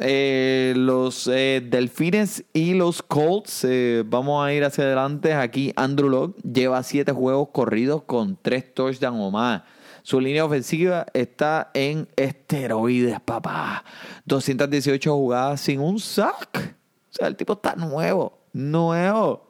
[0.00, 5.34] Eh, los eh, Delfines y los Colts, eh, vamos a ir hacia adelante.
[5.34, 9.62] Aquí Andrew Locke lleva siete juegos corridos con tres touchdowns o más.
[10.02, 13.84] Su línea ofensiva está en esteroides, papá.
[14.24, 16.74] 218 jugadas sin un sack.
[17.08, 19.45] O sea, el tipo está nuevo, nuevo.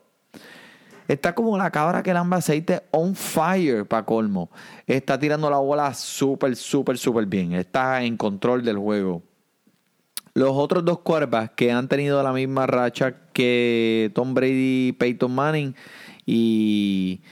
[1.08, 4.50] Está como la cabra que lamba aceite on fire para colmo.
[4.86, 7.52] Está tirando la bola súper, súper, súper bien.
[7.52, 9.22] Está en control del juego.
[10.34, 15.34] Los otros dos quarterbacks que han tenido la misma racha que Tom Brady y Peyton
[15.34, 15.74] Manning.
[16.26, 17.22] Y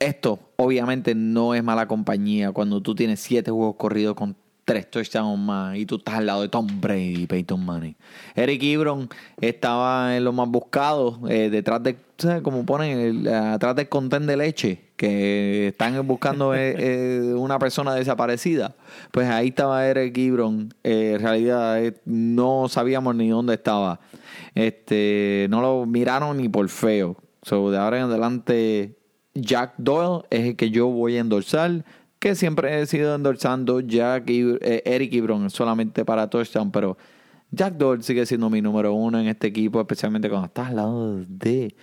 [0.00, 4.36] esto obviamente no es mala compañía cuando tú tienes siete juegos corridos con
[4.72, 7.94] tres touchdowns más y tú estás al lado de Tom Brady y Peyton Manning.
[8.34, 9.08] Eric Ebron
[9.40, 12.40] estaba en lo más buscado, eh, detrás de, ¿sabes?
[12.42, 17.94] como ponen, el- atrás del contén de leche, que están buscando eh, eh, una persona
[17.94, 18.74] desaparecida.
[19.10, 20.72] Pues ahí estaba Eric Ebron.
[20.84, 24.00] Eh, en realidad no sabíamos ni dónde estaba.
[24.54, 27.16] Este, no lo miraron ni por feo.
[27.42, 28.96] So, de ahora en adelante,
[29.34, 31.84] Jack Doyle es el que yo voy a endorsar
[32.22, 36.96] que siempre he sido endorsando Jack y, eh, Eric Ebron solamente para touchdown, pero
[37.50, 41.24] Jack Doyle sigue siendo mi número uno en este equipo, especialmente cuando estás al lado
[41.26, 41.74] de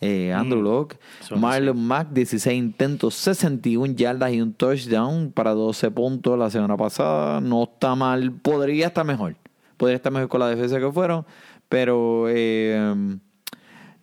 [0.00, 0.98] eh, Andrew Locke.
[1.36, 7.40] Marlon Mack, 16 intentos, 61 yardas y un touchdown para 12 puntos la semana pasada.
[7.40, 9.36] No está mal, podría estar mejor.
[9.76, 11.24] Podría estar mejor con la defensa que fueron,
[11.68, 13.18] pero eh,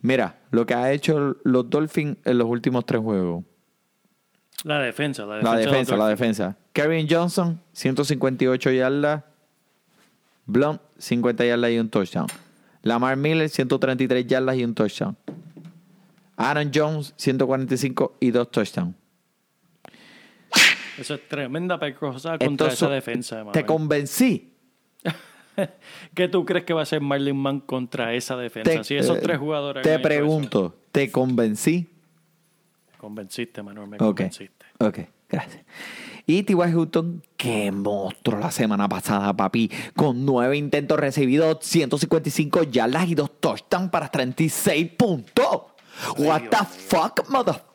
[0.02, 3.44] mira, lo que ha hecho los Dolphins en los últimos tres juegos.
[4.64, 5.54] La defensa, la defensa.
[5.54, 6.58] La defensa, la defensa.
[6.72, 9.24] Kevin Johnson, 158 yardas.
[10.46, 12.28] Blunt, 50 yardas y un touchdown.
[12.82, 15.18] Lamar Miller, 133 yardas y un touchdown.
[16.36, 18.96] Aaron Jones, 145 y dos touchdowns.
[20.98, 23.38] Eso es tremenda pecosa contra Entonces, esa defensa.
[23.38, 23.66] te Manuel.
[23.66, 24.54] convencí.
[26.14, 28.72] ¿Qué tú crees que va a hacer Marlon Mann contra esa defensa?
[28.72, 29.84] Te, si esos eh, tres jugadores.
[29.84, 31.90] Te pregunto, ¿te convencí?
[33.04, 34.66] Convenciste, Manuel, me convenciste.
[34.80, 35.62] ok, gracias.
[36.26, 36.56] Y T.Y.
[36.70, 39.70] Hilton, que monstruo la semana pasada, papi.
[39.94, 45.64] Con nueve intentos recibidos, 155 yardas y dos touchdowns para 36 puntos.
[46.18, 47.70] What the fuck, motherfucker?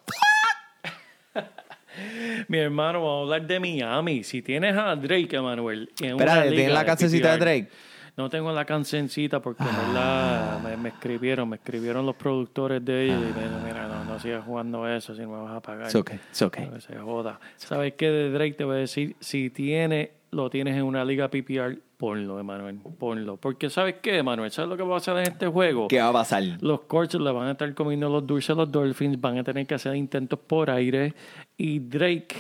[2.49, 4.24] Mi hermano, vamos a hablar de Miami.
[4.24, 5.91] Si tienes a Drake, Manuel.
[6.01, 7.68] en una Espérate, liga ¿tienes la cancioncita de Drake?
[8.16, 10.59] No tengo la cancioncita porque Ah.
[10.59, 13.97] verdad me, me escribieron, me escribieron los productores de ellos y me dijeron, mira, no,
[14.19, 15.87] no sigas jugando eso si no me vas a pagar.
[15.87, 16.66] It's okay, it's okay.
[16.66, 17.41] Que se joda.
[17.57, 19.16] ¿Sabes qué de Drake te voy a decir?
[19.21, 23.37] Si tiene, lo tienes en una liga PPR, ponlo, Emanuel, ponlo.
[23.37, 24.51] Porque ¿sabes qué, Emanuel?
[24.51, 25.89] ¿Sabes lo que va a hacer en este juego?
[25.89, 26.43] ¿Qué va a pasar?
[26.61, 29.66] Los Colts le van a estar comiendo los dulces a los Dolphins, van a tener
[29.66, 31.14] que hacer intentos por aire
[31.57, 32.35] y Drake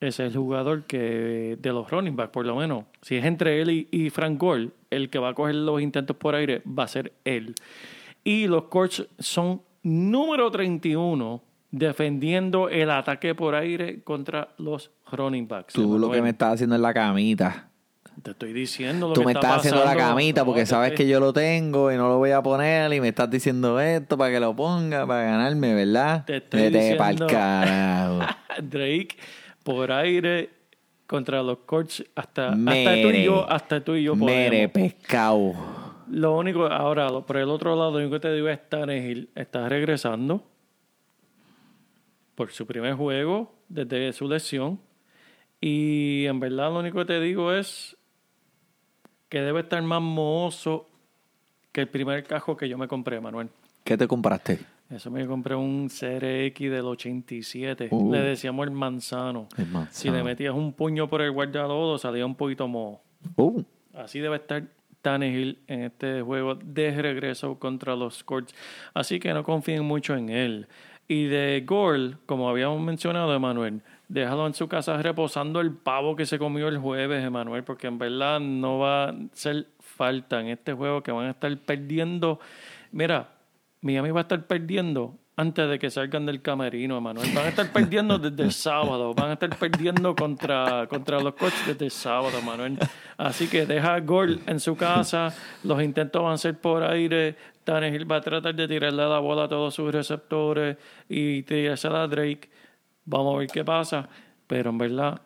[0.00, 2.84] es el jugador que de los running back, por lo menos.
[3.02, 6.16] Si es entre él y, y Frank Gore, el que va a coger los intentos
[6.16, 7.54] por aire va a ser él.
[8.24, 15.74] Y los Colts son número 31 defendiendo el ataque por aire contra los running backs.
[15.74, 17.68] Tú lo que me estás haciendo en la camita.
[18.22, 20.90] Te estoy diciendo lo Tú que me está estás haciendo la camita porque No, sabes
[20.90, 23.80] estoy- que yo lo tengo y no lo voy a poner y me estás diciendo
[23.80, 26.24] esto para que lo ponga, para ganarme, ¿verdad?
[26.26, 28.18] Te estoy Vete diciendo- carajo.
[28.62, 29.16] Drake
[29.62, 30.50] por aire
[31.06, 34.26] contra los Colts hasta, hasta tú y yo, hasta tú y yo podemos.
[34.50, 35.52] Mere pescado.
[36.10, 39.68] Lo único, ahora, por el otro lado, lo único que te digo es Tannehill está
[39.68, 40.44] regresando
[42.34, 44.80] por su primer juego desde su lesión.
[45.60, 47.96] Y en verdad lo único que te digo es
[49.28, 50.88] que debe estar más mohoso
[51.70, 53.48] que el primer cajo que yo me compré, Manuel.
[53.84, 54.58] ¿Qué te compraste?
[54.90, 57.88] Eso me compré un CRX del 87.
[57.92, 58.12] Uh.
[58.12, 59.46] Le decíamos el manzano.
[59.56, 59.92] El manzano.
[59.92, 63.00] Si le metías un puño por el guardalodo, salía un poquito moho.
[63.36, 63.62] Uh,
[63.94, 64.64] Así debe estar
[65.02, 68.54] Tannehill en este juego de regreso contra los Colts.
[68.94, 70.68] Así que no confíen mucho en él.
[71.08, 76.24] Y de Gore, como habíamos mencionado, Emanuel, déjalo en su casa reposando el pavo que
[76.24, 80.72] se comió el jueves, Emanuel, porque en verdad no va a ser falta en este
[80.72, 82.38] juego que van a estar perdiendo.
[82.92, 83.30] Mira,
[83.80, 87.30] Miami va a estar perdiendo antes de que salgan del camerino, Emanuel.
[87.34, 89.14] Van a estar perdiendo desde el sábado.
[89.14, 92.78] Van a estar perdiendo contra, contra los coches desde el sábado, Manuel.
[93.16, 95.34] Así que deja a Gol en su casa.
[95.64, 97.36] Los intentos van a ser por aire.
[97.64, 100.76] Tannehill va a tratar de tirarle la bola a todos sus receptores
[101.08, 102.50] y tirársela a Drake.
[103.06, 104.08] Vamos a ver qué pasa.
[104.46, 105.22] Pero en verdad,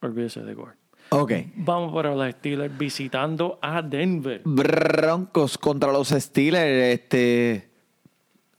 [0.00, 0.72] olvídese de Gol.
[1.10, 1.32] Ok.
[1.56, 4.42] Vamos para los Steelers visitando a Denver.
[4.44, 7.00] Broncos contra los Steelers.
[7.00, 7.67] Este.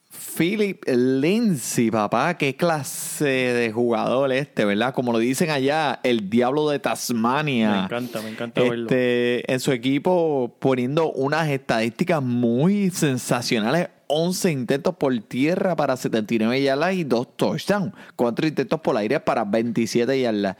[0.09, 4.93] Philip Lindsay, papá, qué clase de jugador este, ¿verdad?
[4.93, 7.71] Como lo dicen allá, el diablo de Tasmania.
[7.71, 8.89] Me encanta, me encanta verlo.
[8.89, 13.89] Este, en su equipo poniendo unas estadísticas muy sensacionales.
[14.07, 17.93] 11 intentos por tierra para 79 yardas y dos touchdowns.
[18.15, 20.57] Cuatro intentos por aire para 27 yardas.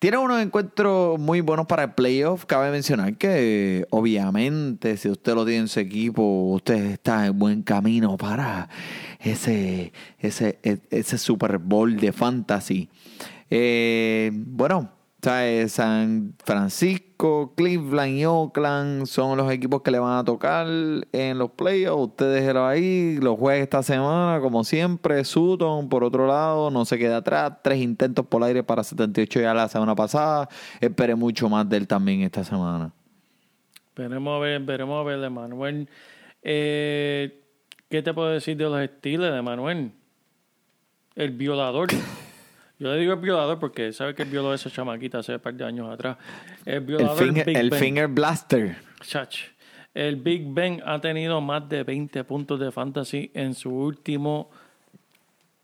[0.00, 2.46] Tiene unos encuentros muy buenos para el playoff.
[2.46, 6.22] Cabe mencionar que, obviamente, si usted lo tiene en su equipo,
[6.54, 8.70] usted está en buen camino para
[9.20, 12.88] ese, ese, ese Super Bowl de fantasy.
[13.50, 14.90] Eh, bueno,
[15.22, 15.72] ¿sabes?
[15.72, 21.50] San Francisco, Cleveland y Oakland son los equipos que le van a tocar en los
[21.50, 22.10] playoffs.
[22.10, 25.24] Usted déjelo ahí, los juegue esta semana, como siempre.
[25.24, 27.52] Sutton, por otro lado, no se queda atrás.
[27.62, 30.48] Tres intentos por aire para 78 ya la semana pasada.
[30.80, 32.92] Espere mucho más de él también esta semana.
[33.96, 35.88] Veremos a ver, veremos a ver, Emanuel.
[36.42, 37.42] Eh,
[37.90, 39.92] ¿Qué te puedo decir de los estilos de Manuel?
[41.16, 41.88] El violador.
[42.80, 45.52] Yo le digo el violador porque sabe que violó a esa chamaquita hace un par
[45.52, 46.16] de años atrás.
[46.64, 48.76] El El, violador finger, Big el finger Blaster.
[49.02, 49.36] Chach.
[49.92, 54.50] El Big Ben ha tenido más de 20 puntos de fantasy en su último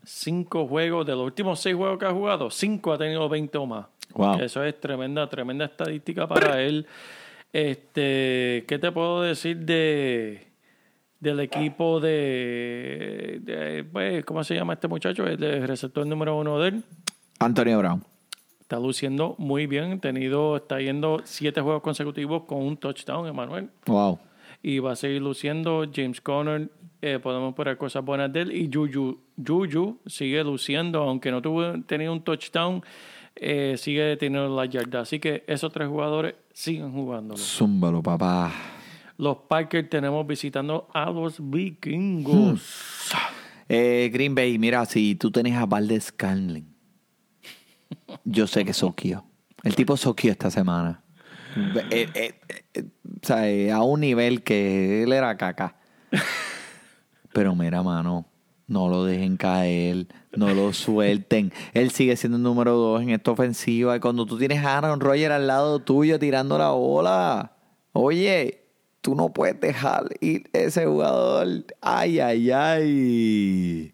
[0.04, 1.06] cinco juegos.
[1.06, 3.86] De los últimos seis juegos que ha jugado, cinco ha tenido 20 o más.
[4.12, 4.40] Wow.
[4.40, 6.86] Eso es tremenda, tremenda estadística para él.
[7.50, 10.48] Este, ¿qué te puedo decir de
[11.18, 15.26] del equipo de, de, pues, ¿cómo se llama este muchacho?
[15.26, 16.84] El receptor número uno de él.
[17.38, 18.02] Antonio Brown.
[18.60, 20.00] Está luciendo muy bien.
[20.00, 24.18] Tenido, está yendo siete juegos consecutivos con un touchdown, Emanuel Wow.
[24.62, 25.84] y va a seguir luciendo.
[25.94, 26.68] James Conner,
[27.00, 28.52] eh, podemos poner cosas buenas de él.
[28.52, 32.82] Y Juju, Juju sigue luciendo, aunque no tuvo tenido un touchdown,
[33.36, 35.00] eh, sigue teniendo la yarda.
[35.02, 37.38] Así que esos tres jugadores siguen jugándolo.
[37.38, 38.50] Zúmbalo, papá.
[39.18, 43.08] Los Packers tenemos visitando a los vikingos.
[43.68, 46.66] Eh, Green Bay, mira, si tú tenés a Valdez Scanlon,
[48.24, 49.24] yo sé que soquio.
[49.62, 51.02] El tipo soquio esta semana.
[51.90, 52.34] Eh, eh,
[52.74, 55.76] eh, o sea, a un nivel que él era caca.
[57.32, 58.26] Pero mira, mano,
[58.66, 60.06] no lo dejen caer,
[60.36, 61.52] no lo suelten.
[61.72, 63.96] Él sigue siendo el número dos en esta ofensiva.
[63.96, 67.56] Y cuando tú tienes a Aaron Rodgers al lado tuyo tirando la bola,
[67.92, 68.65] oye,
[69.06, 71.64] tú no puedes dejar ir ese jugador.
[71.80, 73.92] Ay, ay, ay.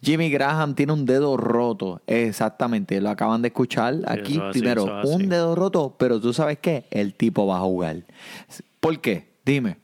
[0.00, 2.00] Jimmy Graham tiene un dedo roto.
[2.06, 4.40] Exactamente, lo acaban de escuchar aquí.
[4.40, 8.04] así, Primero, un dedo roto, pero tú sabes qué, el tipo va a jugar.
[8.80, 9.28] ¿Por qué?
[9.44, 9.76] Dime.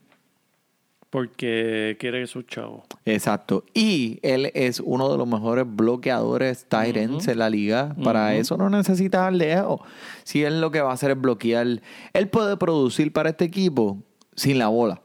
[1.11, 2.83] Porque quiere su chavo.
[3.05, 3.63] Exacto.
[3.75, 7.95] Y él es uno de los mejores bloqueadores tight ends en la liga.
[8.03, 9.81] Para eso no necesita lejos.
[10.23, 11.67] Si él lo que va a hacer es bloquear,
[12.13, 13.99] él puede producir para este equipo
[14.35, 15.01] sin la bola.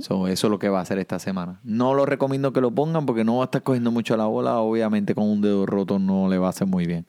[0.00, 1.60] So, eso es lo que va a hacer esta semana.
[1.62, 4.58] No lo recomiendo que lo pongan porque no va a estar cogiendo mucho la bola.
[4.58, 7.06] Obviamente con un dedo roto no le va a hacer muy bien.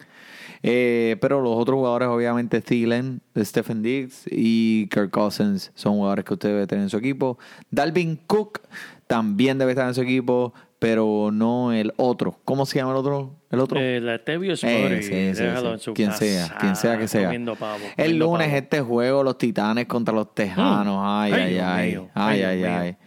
[0.61, 6.34] Eh, pero los otros jugadores, obviamente, Thielen, Stephen Diggs y Kirk Cousins son jugadores que
[6.34, 7.38] usted debe tener en su equipo.
[7.71, 8.61] Dalvin Cook
[9.07, 12.39] también debe estar en su equipo, pero no el otro.
[12.45, 13.35] ¿Cómo se llama el otro?
[13.53, 13.80] ¿El otro?
[13.80, 15.43] La Tevius Ese, Murray, ese, ese.
[15.45, 17.25] déjalo en su Quien casa, sea, quien sea que sea.
[17.25, 18.57] comiendo pavo, el lunes pavo.
[18.57, 20.97] este juego, los Titanes contra los Tejanos.
[21.05, 21.89] Ay, Ay, ay, ay.
[21.91, 22.09] mío.
[22.13, 22.97] Ay, Ay, ay.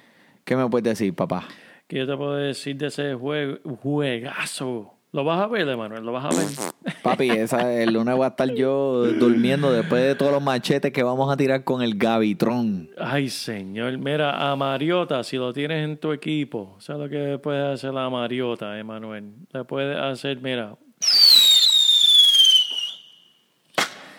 [0.44, 1.44] ¿Qué me puedes decir, papá?
[1.88, 4.95] ¿Qué yo te puedo decir de ese juego, juegazo?
[5.16, 6.04] ¿Lo vas a ver, Emanuel?
[6.04, 6.46] ¿Lo vas a ver?
[7.02, 11.02] Papi, esa, el lunes voy a estar yo durmiendo después de todos los machetes que
[11.02, 12.90] vamos a tirar con el Gavitrón.
[12.98, 13.96] Ay, señor.
[13.96, 18.10] Mira, a Mariota, si lo tienes en tu equipo, ¿sabes lo que puede hacer la
[18.10, 19.32] Mariota, Emanuel?
[19.54, 20.76] Le puede hacer, mira.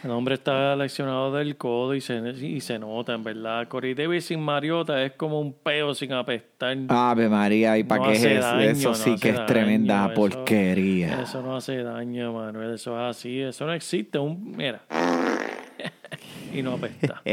[0.03, 3.67] El hombre está leccionado del codo y se, y se nota, en verdad.
[3.67, 6.77] Corey Davis sin Mariota es como un peo sin apestar.
[6.89, 10.13] Ave María, ¿y para No qué es daño, eso no sí que es tremenda eso-
[10.15, 11.21] porquería.
[11.21, 12.75] Eso no hace daño, Manuel.
[12.75, 13.41] Eso es así.
[13.41, 14.19] Eso no existe.
[14.19, 14.81] Un, mira.
[16.53, 17.21] y no apesta.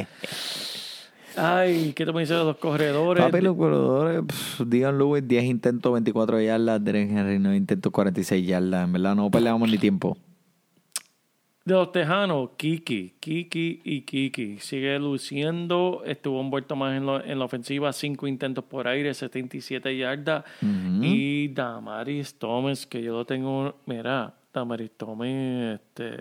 [1.36, 3.24] Ay, ¿qué tú me dices de los corredores?
[3.24, 4.22] Papi, los corredores,
[4.64, 8.84] Digan Lewis, 10 intentos, 24 yardas, Derek Henry, 9 intentos, 46 yardas.
[8.84, 10.16] En verdad, no peleamos ni tiempo.
[11.64, 14.58] De los Tejanos, Kiki, Kiki y Kiki.
[14.58, 19.96] Sigue luciendo, estuvo envuelto más en, lo- en la ofensiva, cinco intentos por aire, 77
[19.96, 20.44] yardas.
[21.02, 26.16] Y Damaris Thomas, que yo lo tengo, mira, Damaris Thomas, este,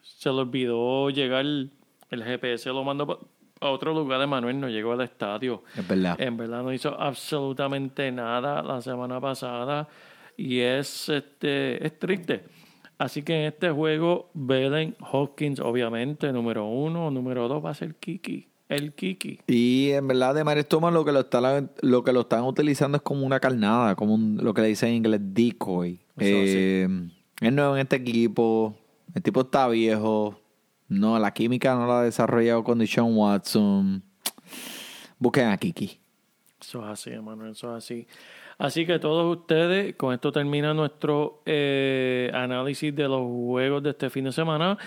[0.00, 3.28] se le olvidó llegar, el GPS lo mandó
[3.60, 5.64] a otro lugar de Manuel, no llegó al estadio.
[5.76, 6.20] Es verdad.
[6.20, 9.88] En verdad no hizo absolutamente nada la semana pasada
[10.36, 12.44] y es este es triste.
[12.98, 17.94] Así que en este juego, Belen Hawkins, obviamente, número uno, número dos va a ser
[17.96, 18.48] Kiki.
[18.68, 19.40] El Kiki.
[19.46, 22.96] Y en verdad de Maris Thomas lo que lo, está, lo que lo están utilizando
[22.96, 26.00] es como una carnada, como un- lo que le dicen en inglés decoy.
[26.18, 26.88] Eh,
[27.40, 28.74] es nuevo en este equipo,
[29.14, 30.40] el tipo está viejo,
[30.88, 34.02] no, la química no la ha desarrollado con Deshaun Watson.
[35.18, 35.98] Busquen a Kiki.
[36.60, 38.06] Eso es así, hermano, eso es así.
[38.58, 44.10] Así que todos ustedes, con esto termina nuestro eh, análisis de los juegos de este
[44.10, 44.78] fin de semana.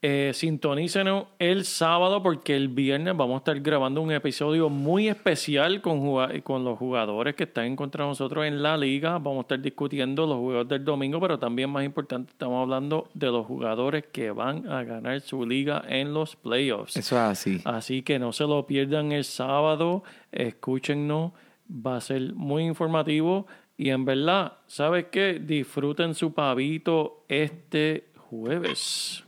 [0.00, 5.82] Eh, sintonícenos el sábado porque el viernes vamos a estar grabando un episodio muy especial
[5.82, 6.00] con,
[6.44, 9.14] con los jugadores que están contra nosotros en la liga.
[9.14, 13.26] Vamos a estar discutiendo los juegos del domingo, pero también más importante, estamos hablando de
[13.26, 16.96] los jugadores que van a ganar su liga en los playoffs.
[16.96, 17.60] Eso es así.
[17.64, 21.32] Así que no se lo pierdan el sábado, escúchennos,
[21.70, 23.46] va a ser muy informativo
[23.76, 25.38] y en verdad, ¿sabes qué?
[25.40, 29.24] Disfruten su pavito este jueves.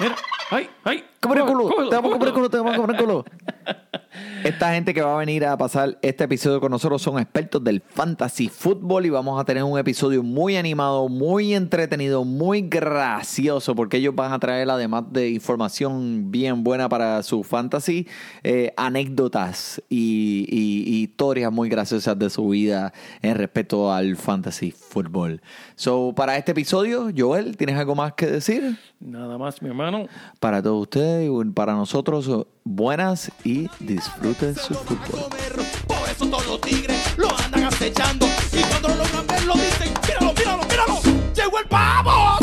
[0.00, 0.16] Mira,
[0.52, 1.04] ay, ay.
[1.20, 1.68] ¡Comer el culo!
[1.68, 2.50] cógelo, ¡Te vamos a comer el culo!
[2.50, 3.24] ¡Te vamos a comer el culo!
[4.44, 7.80] Esta gente que va a venir a pasar este episodio con nosotros son expertos del
[7.80, 13.98] fantasy fútbol y vamos a tener un episodio muy animado, muy entretenido, muy gracioso porque
[13.98, 18.06] ellos van a traer además de información bien buena para su fantasy,
[18.42, 22.92] eh, anécdotas y, y- y historias muy graciosas de su vida
[23.22, 25.40] en respecto al fantasy fútbol.
[25.76, 28.76] So, para este episodio, Joel, ¿tienes algo más que decir?
[29.00, 30.06] Nada más, mi hermano.
[30.42, 32.28] Para todos ustedes y para nosotros,
[32.64, 35.22] buenas y disfruten su fútbol.
[35.22, 35.52] comer,
[35.86, 38.26] Por eso todos los tigres lo andan acechando.
[38.52, 41.00] Y cuando lo logran ver, lo dicen: Míralo, míralo, míralo.
[41.32, 42.41] Llegó el pavo.